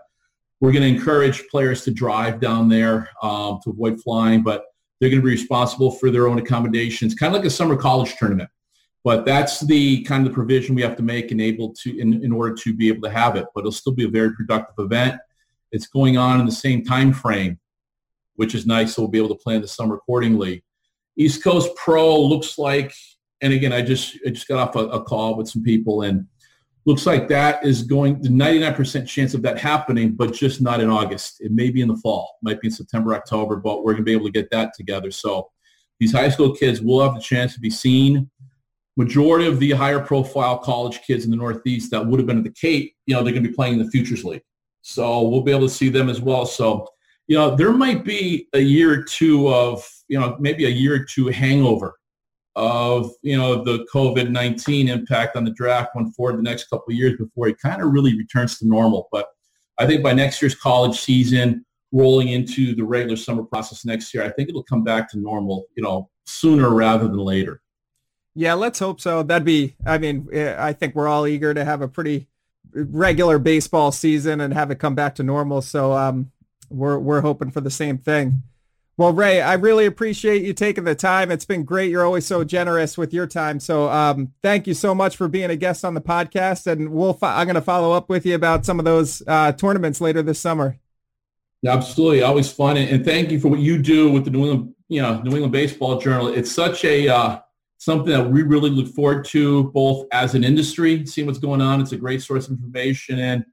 [0.59, 4.65] we're going to encourage players to drive down there um, to avoid flying, but
[4.99, 8.15] they're going to be responsible for their own accommodations, kind of like a summer college
[8.17, 8.49] tournament.
[9.03, 12.23] But that's the kind of the provision we have to make and able to in,
[12.23, 13.45] in order to be able to have it.
[13.55, 15.19] But it'll still be a very productive event.
[15.71, 17.59] It's going on in the same time frame,
[18.35, 18.95] which is nice.
[18.95, 20.63] So we'll be able to plan the summer accordingly.
[21.17, 22.93] East Coast Pro looks like,
[23.41, 26.27] and again, I just I just got off a, a call with some people, and
[26.85, 30.89] looks like that is going the 99% chance of that happening, but just not in
[30.89, 31.41] August.
[31.41, 34.09] It may be in the fall, might be in September, October, but we're going to
[34.09, 35.11] be able to get that together.
[35.11, 35.49] So
[35.99, 38.29] these high school kids will have the chance to be seen.
[38.97, 42.43] Majority of the higher profile college kids in the Northeast that would have been at
[42.43, 44.41] the Cape, you know, they're going to be playing in the Futures League.
[44.81, 46.45] So we'll be able to see them as well.
[46.45, 46.87] So,
[47.27, 50.95] you know, there might be a year or two of you know, maybe a year
[50.95, 51.97] or two hangover
[52.57, 56.95] of, you know, the COVID-19 impact on the draft went forward the next couple of
[56.95, 59.07] years before it kind of really returns to normal.
[59.09, 59.27] But
[59.77, 64.21] I think by next year's college season, rolling into the regular summer process next year,
[64.21, 67.61] I think it'll come back to normal, you know, sooner rather than later.
[68.35, 69.23] Yeah, let's hope so.
[69.23, 72.27] That'd be, I mean, eh, I think we're all eager to have a pretty
[72.73, 75.61] regular baseball season and have it come back to normal.
[75.61, 76.31] So um,
[76.69, 78.43] we're, we're hoping for the same thing.
[78.97, 81.31] Well, Ray, I really appreciate you taking the time.
[81.31, 81.89] It's been great.
[81.89, 83.59] You're always so generous with your time.
[83.59, 86.67] So um, thank you so much for being a guest on the podcast.
[86.67, 90.01] And we'll I'm going to follow up with you about some of those uh, tournaments
[90.01, 90.77] later this summer.
[91.61, 92.21] Yeah, Absolutely.
[92.21, 92.77] Always fun.
[92.77, 95.51] And, thank you for what you do with the New England, you know, New England
[95.51, 96.27] Baseball Journal.
[96.27, 97.39] It's such a uh,
[97.81, 101.81] something that we really look forward to both as an industry, seeing what's going on.
[101.81, 103.17] It's a great source of information.
[103.17, 103.43] And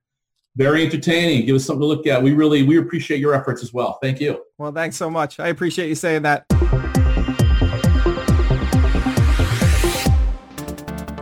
[0.55, 1.47] very entertaining.
[1.47, 2.23] Give us something to look at.
[2.23, 3.99] We really, we appreciate your efforts as well.
[4.03, 4.45] Thank you.
[4.59, 5.41] Well, thanks so much.
[5.41, 6.45] I appreciate you saying that.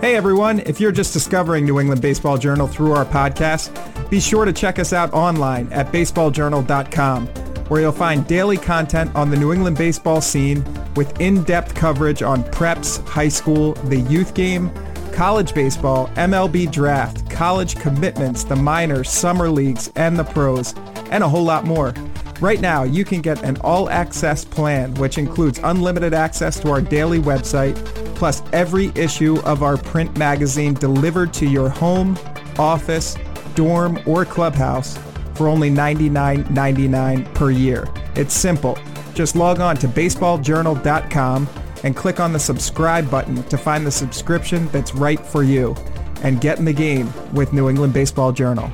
[0.01, 4.45] Hey everyone, if you're just discovering New England Baseball Journal through our podcast, be sure
[4.45, 7.29] to check us out online at baseballjournal.com,
[7.69, 12.45] where you'll find daily content on the New England baseball scene with in-depth coverage on
[12.45, 14.71] preps, high school, the youth game,
[15.13, 20.75] college baseball, MLB draft, college commitments, the minors, summer leagues, and the pros,
[21.11, 21.95] and a whole lot more.
[22.41, 27.19] Right now, you can get an all-access plan, which includes unlimited access to our daily
[27.19, 27.83] website,
[28.15, 32.19] plus every issue of our print magazine delivered to your home,
[32.59, 33.17] office,
[33.55, 34.99] dorm, or clubhouse
[35.37, 37.89] for only $99.99 per year.
[38.15, 38.79] It's simple.
[39.15, 41.49] Just log on to baseballjournal.com
[41.85, 45.75] and click on the subscribe button to find the subscription that's right for you
[46.23, 48.71] and get in the game with New England Baseball Journal.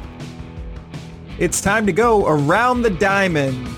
[1.39, 3.69] It's time to go around the diamond.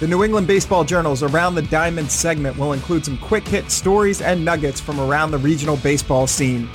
[0.00, 4.20] The New England Baseball Journal's Around the Diamond segment will include some quick hit stories
[4.20, 6.68] and nuggets from around the regional baseball scene.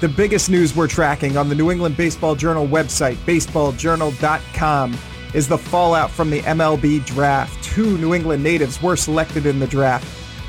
[0.00, 4.98] The biggest news we're tracking on the New England Baseball Journal website, baseballjournal.com,
[5.34, 7.62] is the fallout from the MLB draft.
[7.64, 10.06] Two New England natives were selected in the draft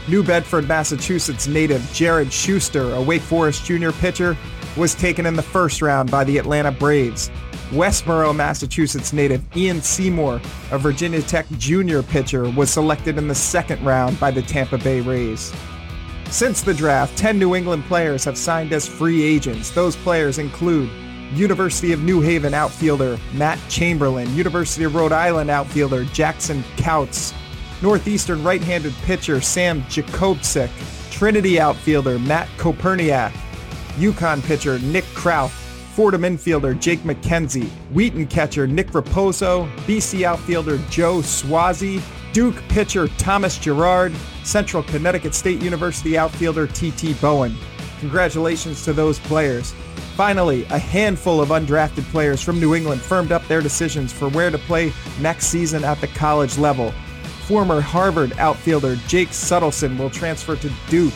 [0.08, 4.38] New Bedford, Massachusetts native Jared Schuster, a Wake Forest junior pitcher,
[4.76, 7.32] was taken in the first round by the Atlanta Braves.
[7.72, 10.42] Westborough, Massachusetts native Ian Seymour,
[10.72, 15.00] a Virginia Tech junior pitcher, was selected in the second round by the Tampa Bay
[15.00, 15.54] Rays.
[16.34, 19.70] Since the draft, 10 New England players have signed as free agents.
[19.70, 20.90] Those players include
[21.36, 27.36] University of New Haven outfielder Matt Chamberlain, University of Rhode Island outfielder Jackson Couts,
[27.84, 30.72] Northeastern right-handed pitcher Sam Jakobczyk,
[31.12, 33.32] Trinity outfielder Matt Koperniak,
[33.98, 35.52] UConn pitcher Nick Krauth,
[35.94, 42.02] Fordham infielder Jake McKenzie, Wheaton catcher Nick Raposo, BC outfielder Joe Suozzi,
[42.34, 44.12] Duke pitcher Thomas Gerard,
[44.44, 47.14] Central Connecticut State University outfielder T.T.
[47.16, 47.56] Bowen.
[48.00, 49.74] Congratulations to those players.
[50.16, 54.50] Finally, a handful of undrafted players from New England firmed up their decisions for where
[54.50, 54.92] to play
[55.22, 56.92] next season at the college level.
[57.48, 61.14] Former Harvard outfielder Jake Suddleson will transfer to Duke.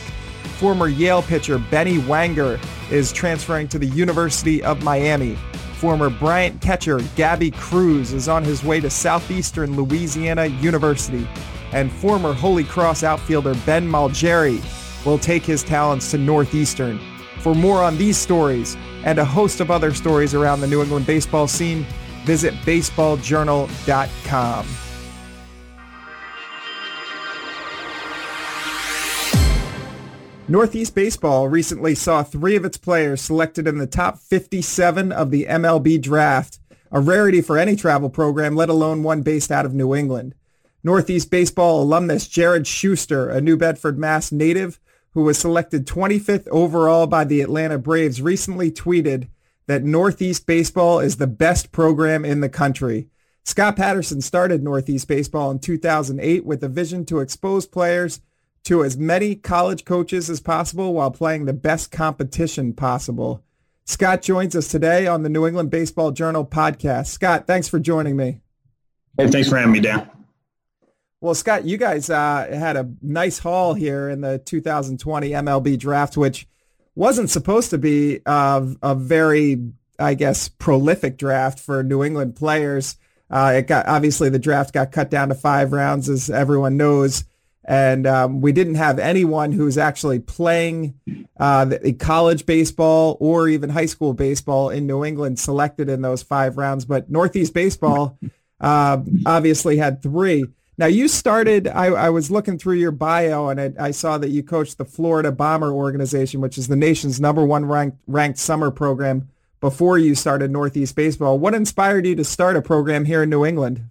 [0.59, 2.59] Former Yale pitcher Benny Wanger
[2.91, 5.35] is transferring to the University of Miami.
[5.77, 11.29] Former Bryant catcher Gabby Cruz is on his way to Southeastern Louisiana University.
[11.71, 14.59] And former Holy Cross outfielder Ben Malgeri
[15.05, 16.99] will take his talents to Northeastern.
[17.41, 21.05] For more on these stories and a host of other stories around the New England
[21.05, 21.85] baseball scene,
[22.25, 24.86] visit baseballjournal.com.
[30.49, 35.45] Northeast Baseball recently saw three of its players selected in the top 57 of the
[35.45, 39.93] MLB draft, a rarity for any travel program, let alone one based out of New
[39.93, 40.35] England.
[40.85, 44.79] Northeast Baseball alumnus Jared Schuster, a New Bedford, Mass native
[45.11, 49.27] who was selected 25th overall by the Atlanta Braves, recently tweeted
[49.65, 53.09] that Northeast Baseball is the best program in the country.
[53.43, 58.21] Scott Patterson started Northeast Baseball in 2008 with a vision to expose players
[58.67, 63.41] to as many college coaches as possible while playing the best competition possible.
[63.85, 67.07] Scott joins us today on the New England Baseball Journal podcast.
[67.07, 68.41] Scott, thanks for joining me.
[69.17, 70.09] Hey, thanks for having me, Dan.
[71.21, 76.17] Well, Scott, you guys uh, had a nice haul here in the 2020 MLB draft,
[76.17, 76.45] which
[76.93, 79.63] wasn't supposed to be uh, a very,
[79.97, 82.97] I guess, prolific draft for New England players.
[83.29, 87.23] Uh, it got obviously the draft got cut down to five rounds, as everyone knows
[87.67, 90.97] and um, we didn't have anyone who was actually playing
[91.37, 96.23] uh, the, college baseball or even high school baseball in New England selected in those
[96.23, 96.85] five rounds.
[96.85, 98.17] But Northeast baseball
[98.61, 100.45] uh, obviously had three.
[100.77, 101.67] Now you started.
[101.67, 104.85] I, I was looking through your bio, and I, I, saw that you coached the
[104.85, 109.27] Florida Bomber organization, which is the nation's number one ranked ranked summer program.
[109.59, 113.43] Before you started Northeast baseball, what inspired you to start a program here in New
[113.43, 113.89] England?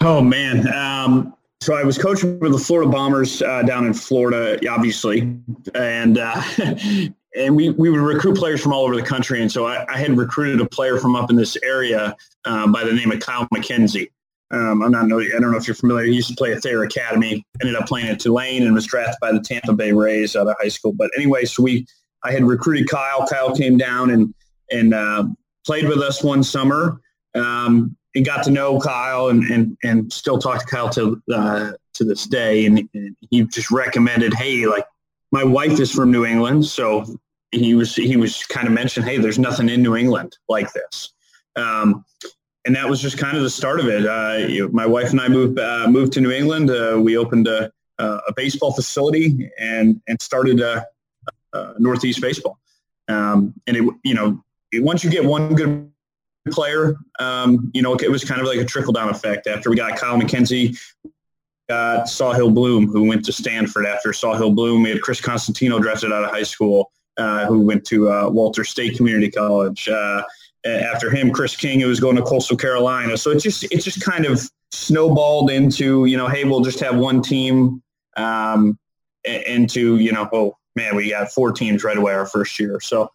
[0.00, 4.58] Oh man, um, so I was coaching for the Florida Bombers uh, down in Florida,
[4.70, 5.38] obviously,
[5.74, 6.42] and uh,
[7.36, 9.40] and we, we would recruit players from all over the country.
[9.42, 12.82] And so I, I had recruited a player from up in this area um, by
[12.84, 14.10] the name of Kyle McKenzie.
[14.52, 16.06] Um, I'm not know I don't know if you're familiar.
[16.06, 17.44] He used to play at Thayer Academy.
[17.60, 20.56] Ended up playing at Tulane and was drafted by the Tampa Bay Rays out of
[20.60, 20.92] high school.
[20.92, 21.86] But anyway, so we
[22.24, 23.26] I had recruited Kyle.
[23.28, 24.34] Kyle came down and
[24.72, 25.24] and uh,
[25.64, 27.00] played with us one summer.
[27.36, 31.72] Um, and got to know Kyle and, and, and still talk to Kyle to, uh,
[31.94, 32.66] to this day.
[32.66, 34.84] And, and, he just recommended, Hey, like
[35.30, 36.66] my wife is from New England.
[36.66, 37.04] So
[37.52, 41.12] he was, he was kind of mentioned, Hey, there's nothing in New England like this.
[41.56, 42.04] Um,
[42.66, 44.06] and that was just kind of the start of it.
[44.06, 46.70] Uh, you know, my wife and I moved, uh, moved to New England.
[46.70, 50.62] Uh, we opened a, a baseball facility and, and started
[51.78, 52.58] Northeast baseball.
[53.08, 54.42] Um, and it, you know,
[54.74, 55.89] once you get one good
[56.50, 56.96] player.
[57.18, 59.46] Um, you know, it was kind of like a trickle down effect.
[59.46, 60.78] After we got Kyle McKenzie,
[61.68, 63.86] got Sahil Bloom, who went to Stanford.
[63.86, 67.84] After Sahil Bloom, we had Chris Constantino drafted out of high school, uh, who went
[67.86, 69.88] to uh, Walters State Community College.
[69.88, 70.22] Uh,
[70.64, 73.16] after him, Chris King, who was going to Coastal Carolina.
[73.16, 74.40] So it just it just kind of
[74.72, 77.82] snowballed into you know, hey, we'll just have one team.
[78.16, 78.78] Um,
[79.24, 82.80] into you know, oh man, we got four teams right away our first year.
[82.80, 83.10] So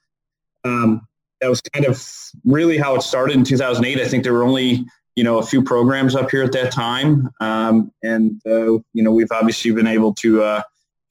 [0.63, 1.07] um,
[1.45, 2.03] that was kind of
[2.43, 3.99] really how it started in 2008.
[3.99, 4.83] I think there were only
[5.15, 9.11] you know a few programs up here at that time, um, and uh, you know
[9.11, 10.61] we've obviously been able to uh,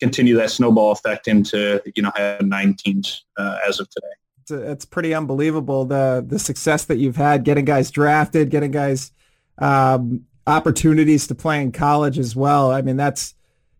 [0.01, 4.09] continue that snowball effect into you know have nine teams uh, as of today.
[4.43, 9.13] It's, it's, pretty unbelievable the the success that you've had getting guys drafted, getting guys
[9.59, 12.73] um, opportunities to play in college as well.
[12.73, 13.37] I mean that's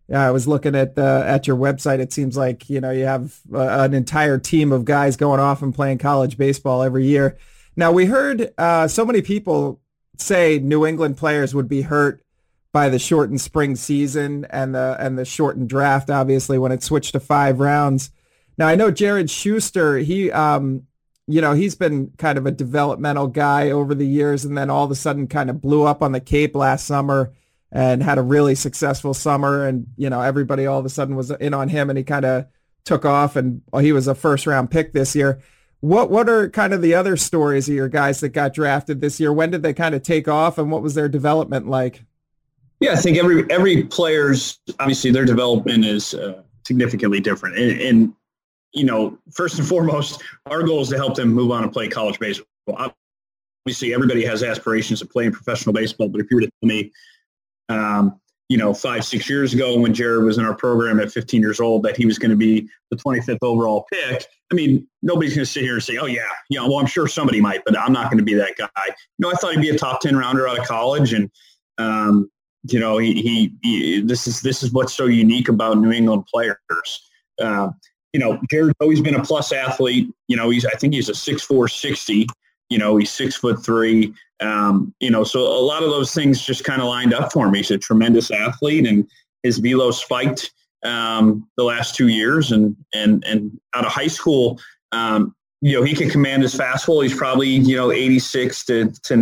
[0.07, 1.99] yeah, I was looking at the at your website.
[1.99, 5.61] It seems like you know you have uh, an entire team of guys going off
[5.61, 7.37] and playing college baseball every year.
[7.75, 9.81] Now we heard uh, so many people
[10.17, 12.21] say New England players would be hurt
[12.71, 17.13] by the shortened spring season and the and the shortened draft, obviously when it switched
[17.13, 18.11] to five rounds.
[18.57, 20.85] Now I know Jared Schuster, he um,
[21.27, 24.85] you know, he's been kind of a developmental guy over the years and then all
[24.85, 27.33] of a sudden kind of blew up on the Cape last summer
[27.75, 31.29] and had a really successful summer and, you know, everybody all of a sudden was
[31.29, 32.45] in on him and he kind of
[32.85, 35.41] took off and well, he was a first round pick this year.
[35.81, 39.19] What what are kind of the other stories of your guys that got drafted this
[39.19, 39.33] year?
[39.33, 42.01] When did they kind of take off and what was their development like?
[42.79, 48.13] Yeah, I think every every player's obviously their development is uh, significantly different, and, and
[48.71, 51.87] you know, first and foremost, our goal is to help them move on and play
[51.87, 52.47] college baseball.
[53.65, 56.91] Obviously, everybody has aspirations of playing professional baseball, but if you were to tell me,
[57.69, 61.41] um, you know, five, six years ago when Jared was in our program at 15
[61.41, 65.33] years old that he was going to be the 25th overall pick, I mean, nobody's
[65.33, 67.61] going to sit here and say, oh, yeah, you know, well, I'm sure somebody might,
[67.65, 68.69] but I'm not going to be that guy.
[68.85, 71.13] You know, I thought he'd be a top 10 rounder out of college.
[71.13, 71.31] And,
[71.79, 72.29] um,
[72.63, 76.25] you know, he, he, he, this is this is what's so unique about New England
[76.25, 76.57] players.
[77.39, 77.69] Uh,
[78.13, 80.09] you know, Jared's always been a plus athlete.
[80.27, 82.27] You know, he's I think he's a six four sixty.
[82.69, 84.13] You know, he's six foot three.
[84.41, 87.47] Um, you know, so a lot of those things just kind of lined up for
[87.47, 87.53] him.
[87.53, 89.07] He's a tremendous athlete, and
[89.43, 90.51] his velo spiked
[90.83, 92.51] um, the last two years.
[92.51, 94.59] And and and out of high school,
[94.91, 97.03] um, you know, he can command his fastball.
[97.03, 99.15] He's probably you know eighty six to to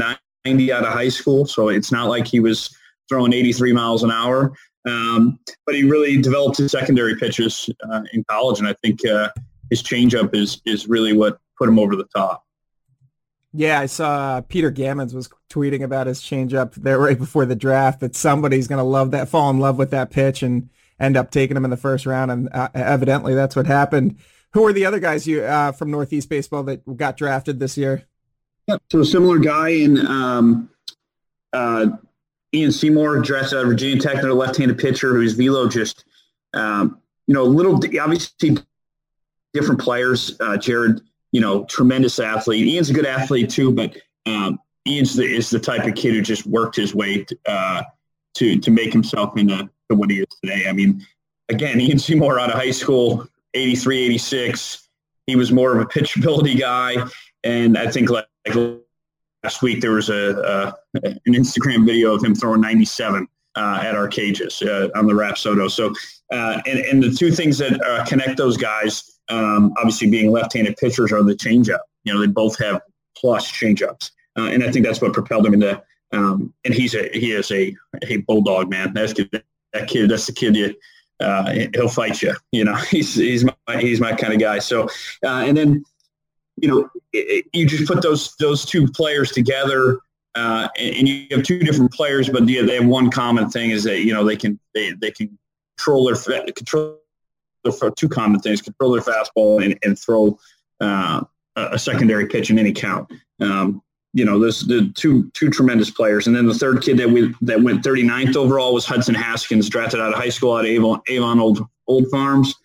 [0.46, 1.46] ninety out of high school.
[1.46, 2.76] So it's not like he was
[3.10, 4.54] throwing eighty three miles an hour.
[4.86, 9.30] Um, but he really developed his secondary pitches uh, in college, and I think uh,
[9.70, 12.44] his changeup is is really what put him over the top.
[13.54, 17.56] Yeah, I saw uh, Peter Gammons was tweeting about his changeup there right before the
[17.56, 21.18] draft that somebody's going to love that, fall in love with that pitch, and end
[21.18, 24.18] up taking him in the first round, and uh, evidently that's what happened.
[24.54, 28.04] Who are the other guys you uh, from Northeast baseball that got drafted this year?
[28.68, 28.82] Yep.
[28.91, 30.70] So a similar guy in um,
[31.51, 31.88] uh,
[32.54, 36.06] Ian Seymour, drafted out of Virginia Tech, another left-handed pitcher whose velo just,
[36.54, 38.58] um, you know, a little obviously
[39.54, 40.39] different players.
[40.39, 41.01] Uh, Jared,
[41.34, 42.66] you know, tremendous athlete.
[42.66, 46.22] Ian's a good athlete too, but um, Ian's the, is the type of kid who
[46.22, 47.84] just worked his way to uh,
[48.36, 50.68] to, to make himself into to what he is today.
[50.68, 51.06] I mean,
[51.50, 54.88] again, Ian Seymour out of high school, 83, 86.
[55.28, 56.96] He was more of a pitchability guy,
[57.44, 58.80] and I think like, like
[59.44, 63.95] last week there was a, a an Instagram video of him throwing 97 uh, at
[63.95, 65.70] our cages uh, on the Rapsodo.
[65.70, 65.93] So,
[66.32, 70.78] uh, and, and the two things that uh, connect those guys, um, obviously being left-handed
[70.78, 71.80] pitchers, are the changeup.
[72.04, 72.82] You know, they both have
[73.16, 75.82] plus changeups, uh, and I think that's what propelled him into.
[76.12, 77.76] Um, and he's a he is a
[78.08, 78.93] a bulldog man.
[78.93, 80.10] That's that kid.
[80.10, 80.76] That's the kid you.
[81.20, 82.36] Uh, he'll fight you.
[82.51, 84.60] You know, he's he's my he's my kind of guy.
[84.60, 84.89] So,
[85.24, 85.84] and then
[86.58, 89.99] you know, it, you just put those those two players together,
[90.36, 93.84] uh, and, and, you have two different players, but they have one common thing is
[93.84, 95.38] that you know they can they, they can
[95.78, 96.98] control their control
[97.64, 100.38] their, two common things: control their fastball and, and throw
[100.80, 101.22] uh,
[101.56, 103.12] a secondary pitch in any count.
[103.40, 103.82] Um,
[104.14, 107.34] you know, those the two two tremendous players, and then the third kid that we
[107.42, 111.40] that went 39th overall was Hudson Haskins, drafted out of high school at Avon, Avon
[111.40, 112.56] Old Old Farms.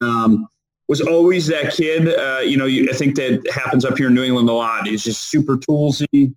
[0.00, 0.48] Um,
[0.88, 2.08] was always that kid.
[2.08, 4.86] Uh, you know, you, I think that happens up here in New England a lot.
[4.86, 6.34] He's just super toolsy.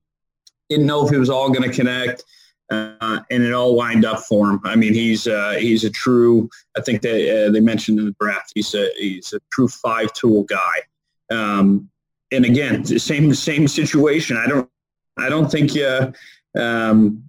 [0.72, 2.24] Didn't know if it was all going to connect,
[2.72, 4.62] uh, and it all lined up for him.
[4.64, 6.50] I mean, he's uh, he's a true.
[6.78, 8.54] I think that uh, they mentioned in the draft.
[8.56, 10.58] He's a he's a true five tool guy.
[11.30, 11.90] Um,
[12.32, 14.38] and again, same same situation.
[14.38, 14.70] I don't
[15.18, 16.12] I don't think uh,
[16.58, 17.24] um,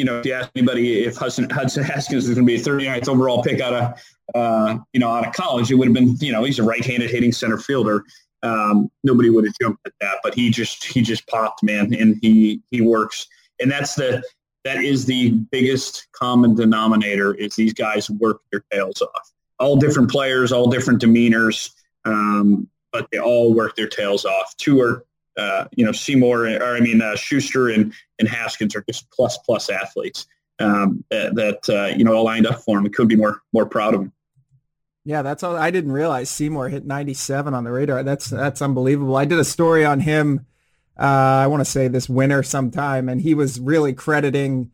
[0.00, 2.64] you know, if you ask anybody if Hudson, Hudson Haskins is going to be a
[2.64, 4.02] 39th overall pick out of,
[4.34, 7.10] uh, you know, out of college, it would have been, you know, he's a right-handed
[7.10, 8.04] hitting center fielder.
[8.42, 12.18] Um, nobody would have jumped at that, but he just he just popped, man, and
[12.22, 13.26] he he works,
[13.60, 14.22] and that's the
[14.64, 19.32] that is the biggest common denominator is these guys work their tails off.
[19.58, 21.70] All different players, all different demeanors,
[22.04, 24.56] um, but they all work their tails off.
[24.56, 25.04] Two are
[25.36, 29.38] uh, you know, Seymour, or I mean, uh, Schuster and, and Haskins are just plus
[29.38, 30.26] plus athletes
[30.58, 32.84] um, that, that uh, you know all lined up for him.
[32.84, 34.12] We could be more more proud of him.
[35.04, 35.56] Yeah, that's all.
[35.56, 38.02] I didn't realize Seymour hit 97 on the radar.
[38.02, 39.16] That's that's unbelievable.
[39.16, 40.46] I did a story on him.
[40.98, 41.04] Uh,
[41.42, 44.70] I want to say this winter sometime, and he was really crediting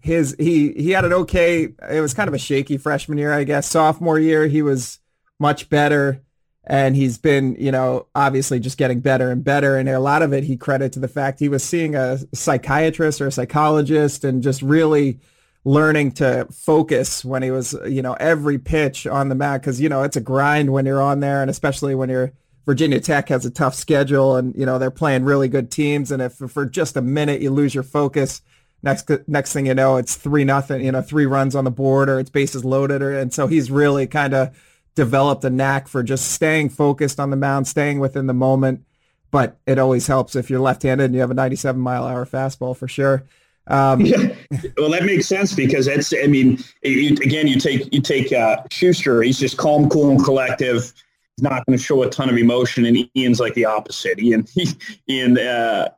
[0.00, 1.68] his he he had an okay.
[1.90, 3.68] It was kind of a shaky freshman year, I guess.
[3.68, 5.00] Sophomore year, he was
[5.38, 6.22] much better
[6.66, 9.76] and he's been, you know, obviously just getting better and better.
[9.76, 13.20] And a lot of it he credit to the fact he was seeing a psychiatrist
[13.20, 15.20] or a psychologist and just really
[15.66, 19.88] learning to focus when he was, you know, every pitch on the mat because you
[19.88, 22.32] know it's a grind when you're on there, and especially when you're
[22.64, 26.22] Virginia Tech has a tough schedule and you know they're playing really good teams, and
[26.22, 28.42] if for just a minute you lose your focus,
[28.84, 32.08] next next thing you know, it's three nothing, you know, three runs on the board
[32.08, 34.56] or it's bases loaded, or and so he's really kind of
[34.94, 38.84] developed a knack for just staying focused on the mound, staying within the moment.
[39.32, 42.76] But it always helps if you're left-handed and you have a 97 mile hour fastball
[42.76, 43.24] for sure.
[43.68, 44.34] Um, yeah,
[44.76, 46.12] well, that makes sense because that's.
[46.12, 49.22] I mean, you, again, you take you take uh, Schuster.
[49.22, 50.92] He's just calm, cool, and collective.
[51.36, 54.18] He's not going to show a ton of emotion, and Ian's like the opposite.
[54.18, 54.68] Ian, he,
[55.08, 55.88] Ian, uh,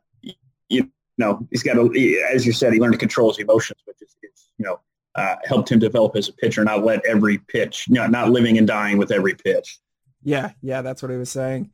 [0.69, 3.97] you know, he's got a, as you said, he learned to control his emotions, which
[4.01, 4.15] is,
[4.57, 4.79] you know,
[5.15, 8.57] uh, helped him develop as a pitcher, not let every pitch, you know, not living
[8.57, 9.79] and dying with every pitch.
[10.23, 11.71] Yeah, yeah, that's what he was saying.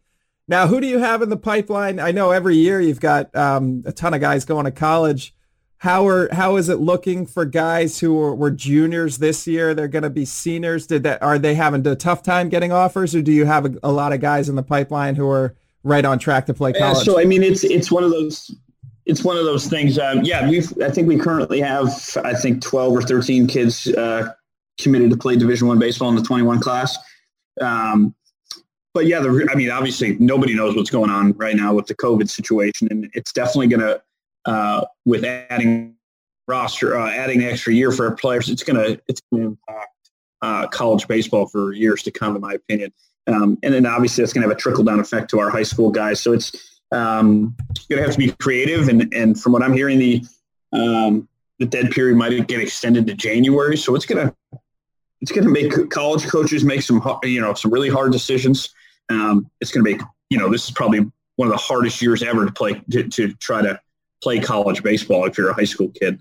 [0.47, 1.99] Now, who do you have in the pipeline?
[1.99, 5.34] I know every year you've got um, a ton of guys going to college.
[5.85, 9.75] How are how is it looking for guys who were, were juniors this year?
[9.75, 10.87] They're going to be seniors.
[10.87, 13.75] Did that are they having a tough time getting offers, or do you have a,
[13.83, 17.05] a lot of guys in the pipeline who are right on track to play college?
[17.05, 18.49] Yeah, so I mean, it's it's one of those
[19.05, 19.99] it's one of those things.
[19.99, 21.87] Um, yeah, we I think we currently have
[22.23, 24.33] I think twelve or thirteen kids uh,
[24.81, 26.97] committed to play Division One baseball in the twenty one class.
[27.61, 28.15] Um,
[28.95, 31.93] but yeah, the, I mean, obviously nobody knows what's going on right now with the
[31.93, 34.01] COVID situation, and it's definitely going to
[34.45, 35.95] uh, with adding
[36.47, 40.67] roster, uh, adding an extra year for our players, it's gonna it's gonna impact uh,
[40.67, 42.93] college baseball for years to come, in my opinion.
[43.27, 45.89] Um, and then obviously that's gonna have a trickle down effect to our high school
[45.89, 46.19] guys.
[46.19, 47.55] So it's um,
[47.89, 48.87] gonna have to be creative.
[48.87, 50.23] And and from what I'm hearing, the
[50.73, 51.27] um,
[51.59, 53.77] the dead period might get extended to January.
[53.77, 54.35] So it's gonna
[55.21, 58.73] it's gonna make college coaches make some you know some really hard decisions.
[59.09, 60.99] Um, it's gonna make you know this is probably
[61.37, 63.79] one of the hardest years ever to play to, to try to
[64.25, 66.19] play college baseball if you're a high school kid.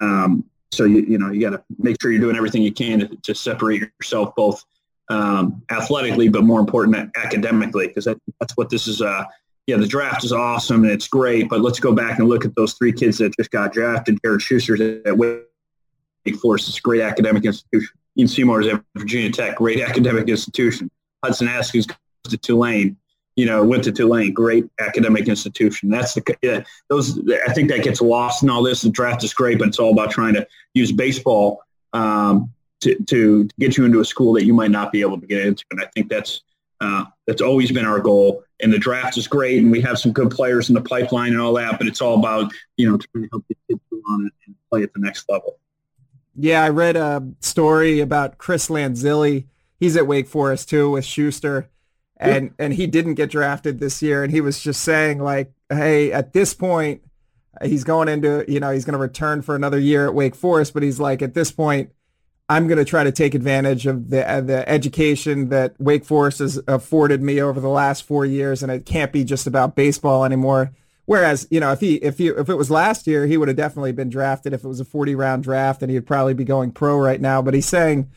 [0.00, 3.00] Um, so you you know you got to make sure you're doing everything you can
[3.00, 4.64] to, to separate yourself both
[5.10, 9.02] um, athletically, but more important academically, because that, that's what this is.
[9.02, 9.24] Uh,
[9.66, 12.54] yeah, the draft is awesome and it's great, but let's go back and look at
[12.54, 14.18] those three kids that just got drafted.
[14.22, 15.46] Jared Schuster at Wake
[16.40, 17.88] Forest great academic institution.
[18.18, 20.90] Ian Seymour is at Virginia Tech, great academic institution.
[21.24, 21.96] Hudson Haskins goes
[22.28, 22.96] to Tulane
[23.36, 25.88] you know, went to Tulane, great academic institution.
[25.88, 27.18] That's the yeah, those.
[27.48, 28.82] I think that gets lost in all this.
[28.82, 31.62] The draft is great, but it's all about trying to use baseball
[31.92, 35.26] um, to, to get you into a school that you might not be able to
[35.26, 35.64] get into.
[35.72, 36.42] And I think that's
[36.80, 38.44] uh, that's always been our goal.
[38.60, 41.40] And the draft is great, and we have some good players in the pipeline and
[41.40, 41.78] all that.
[41.78, 44.92] But it's all about you know trying to help the kids on and play at
[44.92, 45.58] the next level.
[46.36, 49.46] Yeah, I read a story about Chris Lanzilli.
[49.76, 51.68] He's at Wake Forest too with Schuster
[52.16, 54.22] and and he didn't get drafted this year.
[54.22, 57.02] And he was just saying like hey at this point
[57.62, 60.74] he's going into you know he's going to return for another year at Wake Forest.
[60.74, 61.90] But he's like at this point
[62.48, 66.38] I'm going to try to take advantage of the uh, the education that Wake Forest
[66.38, 68.62] has afforded me over the last 4 years.
[68.62, 70.72] And it can't be just about baseball anymore.
[71.06, 73.56] Whereas you know if he if he if it was last year he would have
[73.56, 76.70] definitely been drafted if it was a 40 round draft and he'd probably be going
[76.70, 77.42] pro right now.
[77.42, 78.10] But he's saying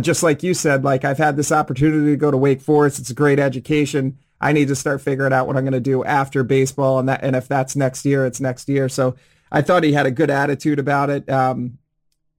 [0.00, 2.98] just like you said, like I've had this opportunity to go to Wake Forest.
[2.98, 4.18] It's a great education.
[4.40, 7.22] I need to start figuring out what I'm going to do after baseball, and that,
[7.22, 8.88] and if that's next year, it's next year.
[8.88, 9.16] So
[9.52, 11.28] I thought he had a good attitude about it.
[11.28, 11.78] Um,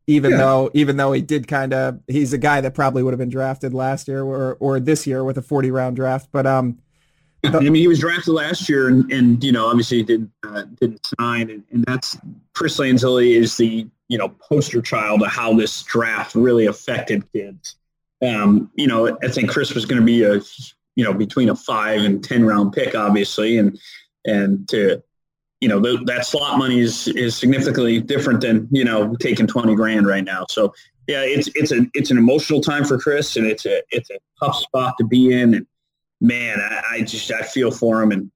[0.07, 0.37] even yeah.
[0.37, 3.29] though, even though he did kind of, he's a guy that probably would have been
[3.29, 6.29] drafted last year or or this year with a 40 round draft.
[6.31, 6.79] But um,
[7.43, 11.07] I mean, he was drafted last year, and, and you know, obviously didn't uh, didn't
[11.19, 12.17] sign, and, and that's
[12.53, 17.75] Chris Lanzilli is the you know poster child of how this draft really affected kids.
[18.21, 20.41] Um, you know, I think Chris was going to be a
[20.95, 23.79] you know between a five and ten round pick, obviously, and
[24.25, 25.01] and to
[25.61, 29.75] you know th- that slot money is is significantly different than you know taking twenty
[29.75, 30.45] grand right now.
[30.49, 30.73] So
[31.07, 34.19] yeah, it's it's a it's an emotional time for Chris, and it's a it's a
[34.43, 35.53] tough spot to be in.
[35.53, 35.65] And
[36.19, 38.29] man, I, I just I feel for him, and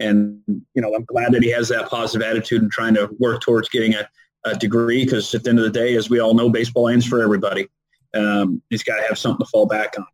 [0.00, 3.40] and you know I'm glad that he has that positive attitude and trying to work
[3.40, 4.08] towards getting a
[4.44, 7.06] a degree because at the end of the day, as we all know, baseball ends
[7.06, 7.68] for everybody.
[8.14, 10.06] Um, he's got to have something to fall back on.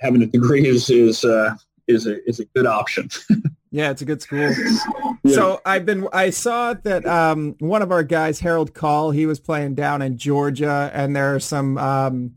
[0.00, 1.54] Having a degree is is uh,
[1.86, 3.08] is a is a good option.
[3.70, 4.50] yeah, it's a good school.
[5.22, 5.34] Yeah.
[5.34, 9.38] So I've been I saw that um, one of our guys, Harold Call, he was
[9.38, 11.78] playing down in Georgia, and there are some.
[11.78, 12.36] Um,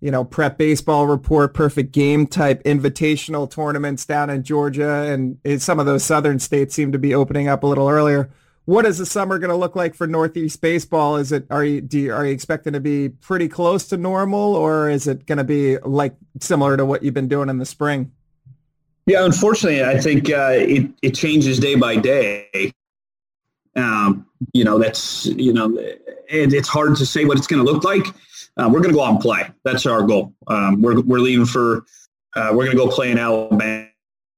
[0.00, 4.90] you know, prep baseball report, perfect game type invitational tournaments down in Georgia.
[4.90, 8.28] And some of those southern states seem to be opening up a little earlier
[8.64, 11.16] what is the summer going to look like for Northeast baseball?
[11.16, 14.54] Is it are you do you, are you expecting to be pretty close to normal,
[14.54, 17.66] or is it going to be like similar to what you've been doing in the
[17.66, 18.12] spring?
[19.06, 22.72] Yeah, unfortunately, I think uh, it it changes day by day.
[23.74, 27.70] Um, you know, that's you know, it, it's hard to say what it's going to
[27.70, 28.06] look like.
[28.56, 29.48] Uh, we're going to go out and play.
[29.64, 30.32] That's our goal.
[30.46, 31.84] Um, we're we're leaving for
[32.36, 33.88] uh, we're going to go play in Alabama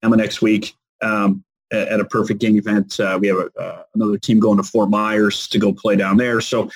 [0.03, 0.75] next week.
[1.03, 1.44] Um,
[1.75, 2.99] at a perfect game event.
[2.99, 6.17] Uh, we have a, uh, another team going to Fort Myers to go play down
[6.17, 6.41] there.
[6.41, 6.71] So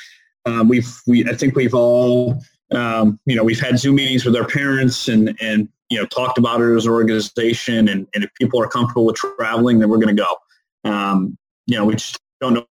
[0.44, 2.42] um, we've we I think we've all
[2.72, 6.38] um, you know we've had Zoom meetings with our parents and and you know talked
[6.38, 7.88] about it as an organization.
[7.88, 10.90] And, and if people are comfortable with traveling, then we're going to go.
[10.90, 11.36] Um,
[11.66, 12.66] you know, we just don't know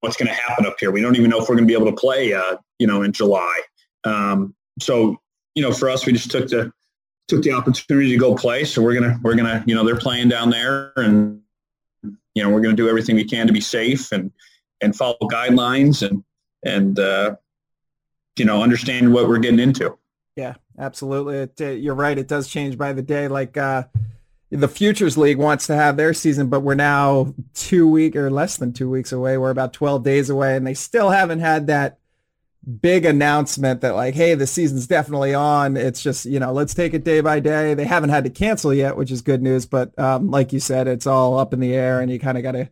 [0.00, 0.90] what's going to happen up here.
[0.90, 2.32] We don't even know if we're going to be able to play.
[2.32, 3.60] Uh, you know, in July.
[4.04, 5.16] Um, so
[5.54, 6.72] you know, for us, we just took the
[7.28, 8.64] took the opportunity to go play.
[8.64, 11.40] So we're gonna we're gonna you know they're playing down there, and
[12.36, 14.30] you know we're gonna do everything we can to be safe and
[14.82, 16.22] and follow guidelines and
[16.62, 17.34] and uh,
[18.36, 19.98] you know understand what we're getting into.
[20.36, 21.38] Yeah, absolutely.
[21.38, 22.16] It, uh, you're right.
[22.16, 23.26] It does change by the day.
[23.26, 23.84] Like uh,
[24.50, 28.58] the Futures League wants to have their season, but we're now two week or less
[28.58, 29.38] than two weeks away.
[29.38, 31.98] We're about 12 days away, and they still haven't had that
[32.66, 35.76] big announcement that like, hey, the season's definitely on.
[35.76, 37.74] It's just, you know, let's take it day by day.
[37.74, 39.66] They haven't had to cancel yet, which is good news.
[39.66, 42.42] But um, like you said, it's all up in the air and you kind of
[42.42, 42.68] got to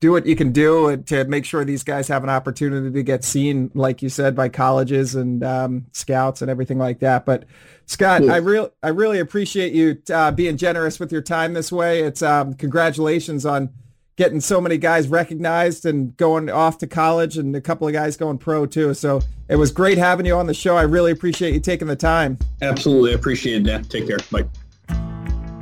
[0.00, 3.24] do what you can do to make sure these guys have an opportunity to get
[3.24, 7.24] seen, like you said, by colleges and um, scouts and everything like that.
[7.24, 7.44] But
[7.86, 12.02] Scott, I real I really appreciate you uh, being generous with your time this way.
[12.02, 13.70] It's um, congratulations on
[14.16, 18.16] getting so many guys recognized and going off to college and a couple of guys
[18.16, 18.94] going pro too.
[18.94, 20.76] So it was great having you on the show.
[20.76, 22.38] I really appreciate you taking the time.
[22.62, 23.12] Absolutely.
[23.12, 23.84] I appreciate it, Dan.
[23.84, 24.18] Take care.
[24.30, 24.48] Bye.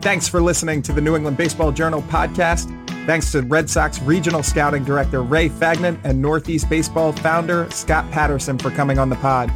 [0.02, 2.68] Thanks for listening to the New England Baseball Journal podcast.
[3.06, 8.58] Thanks to Red Sox Regional Scouting Director Ray Fagnant and Northeast Baseball founder Scott Patterson
[8.58, 9.50] for coming on the pod.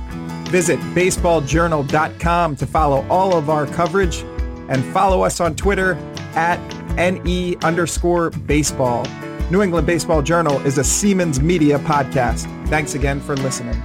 [0.49, 4.19] Visit baseballjournal.com to follow all of our coverage
[4.69, 5.95] and follow us on Twitter
[6.35, 6.59] at
[6.97, 9.07] NE underscore baseball.
[9.51, 12.47] New England Baseball Journal is a Seamans Media podcast.
[12.69, 13.81] Thanks again for listening.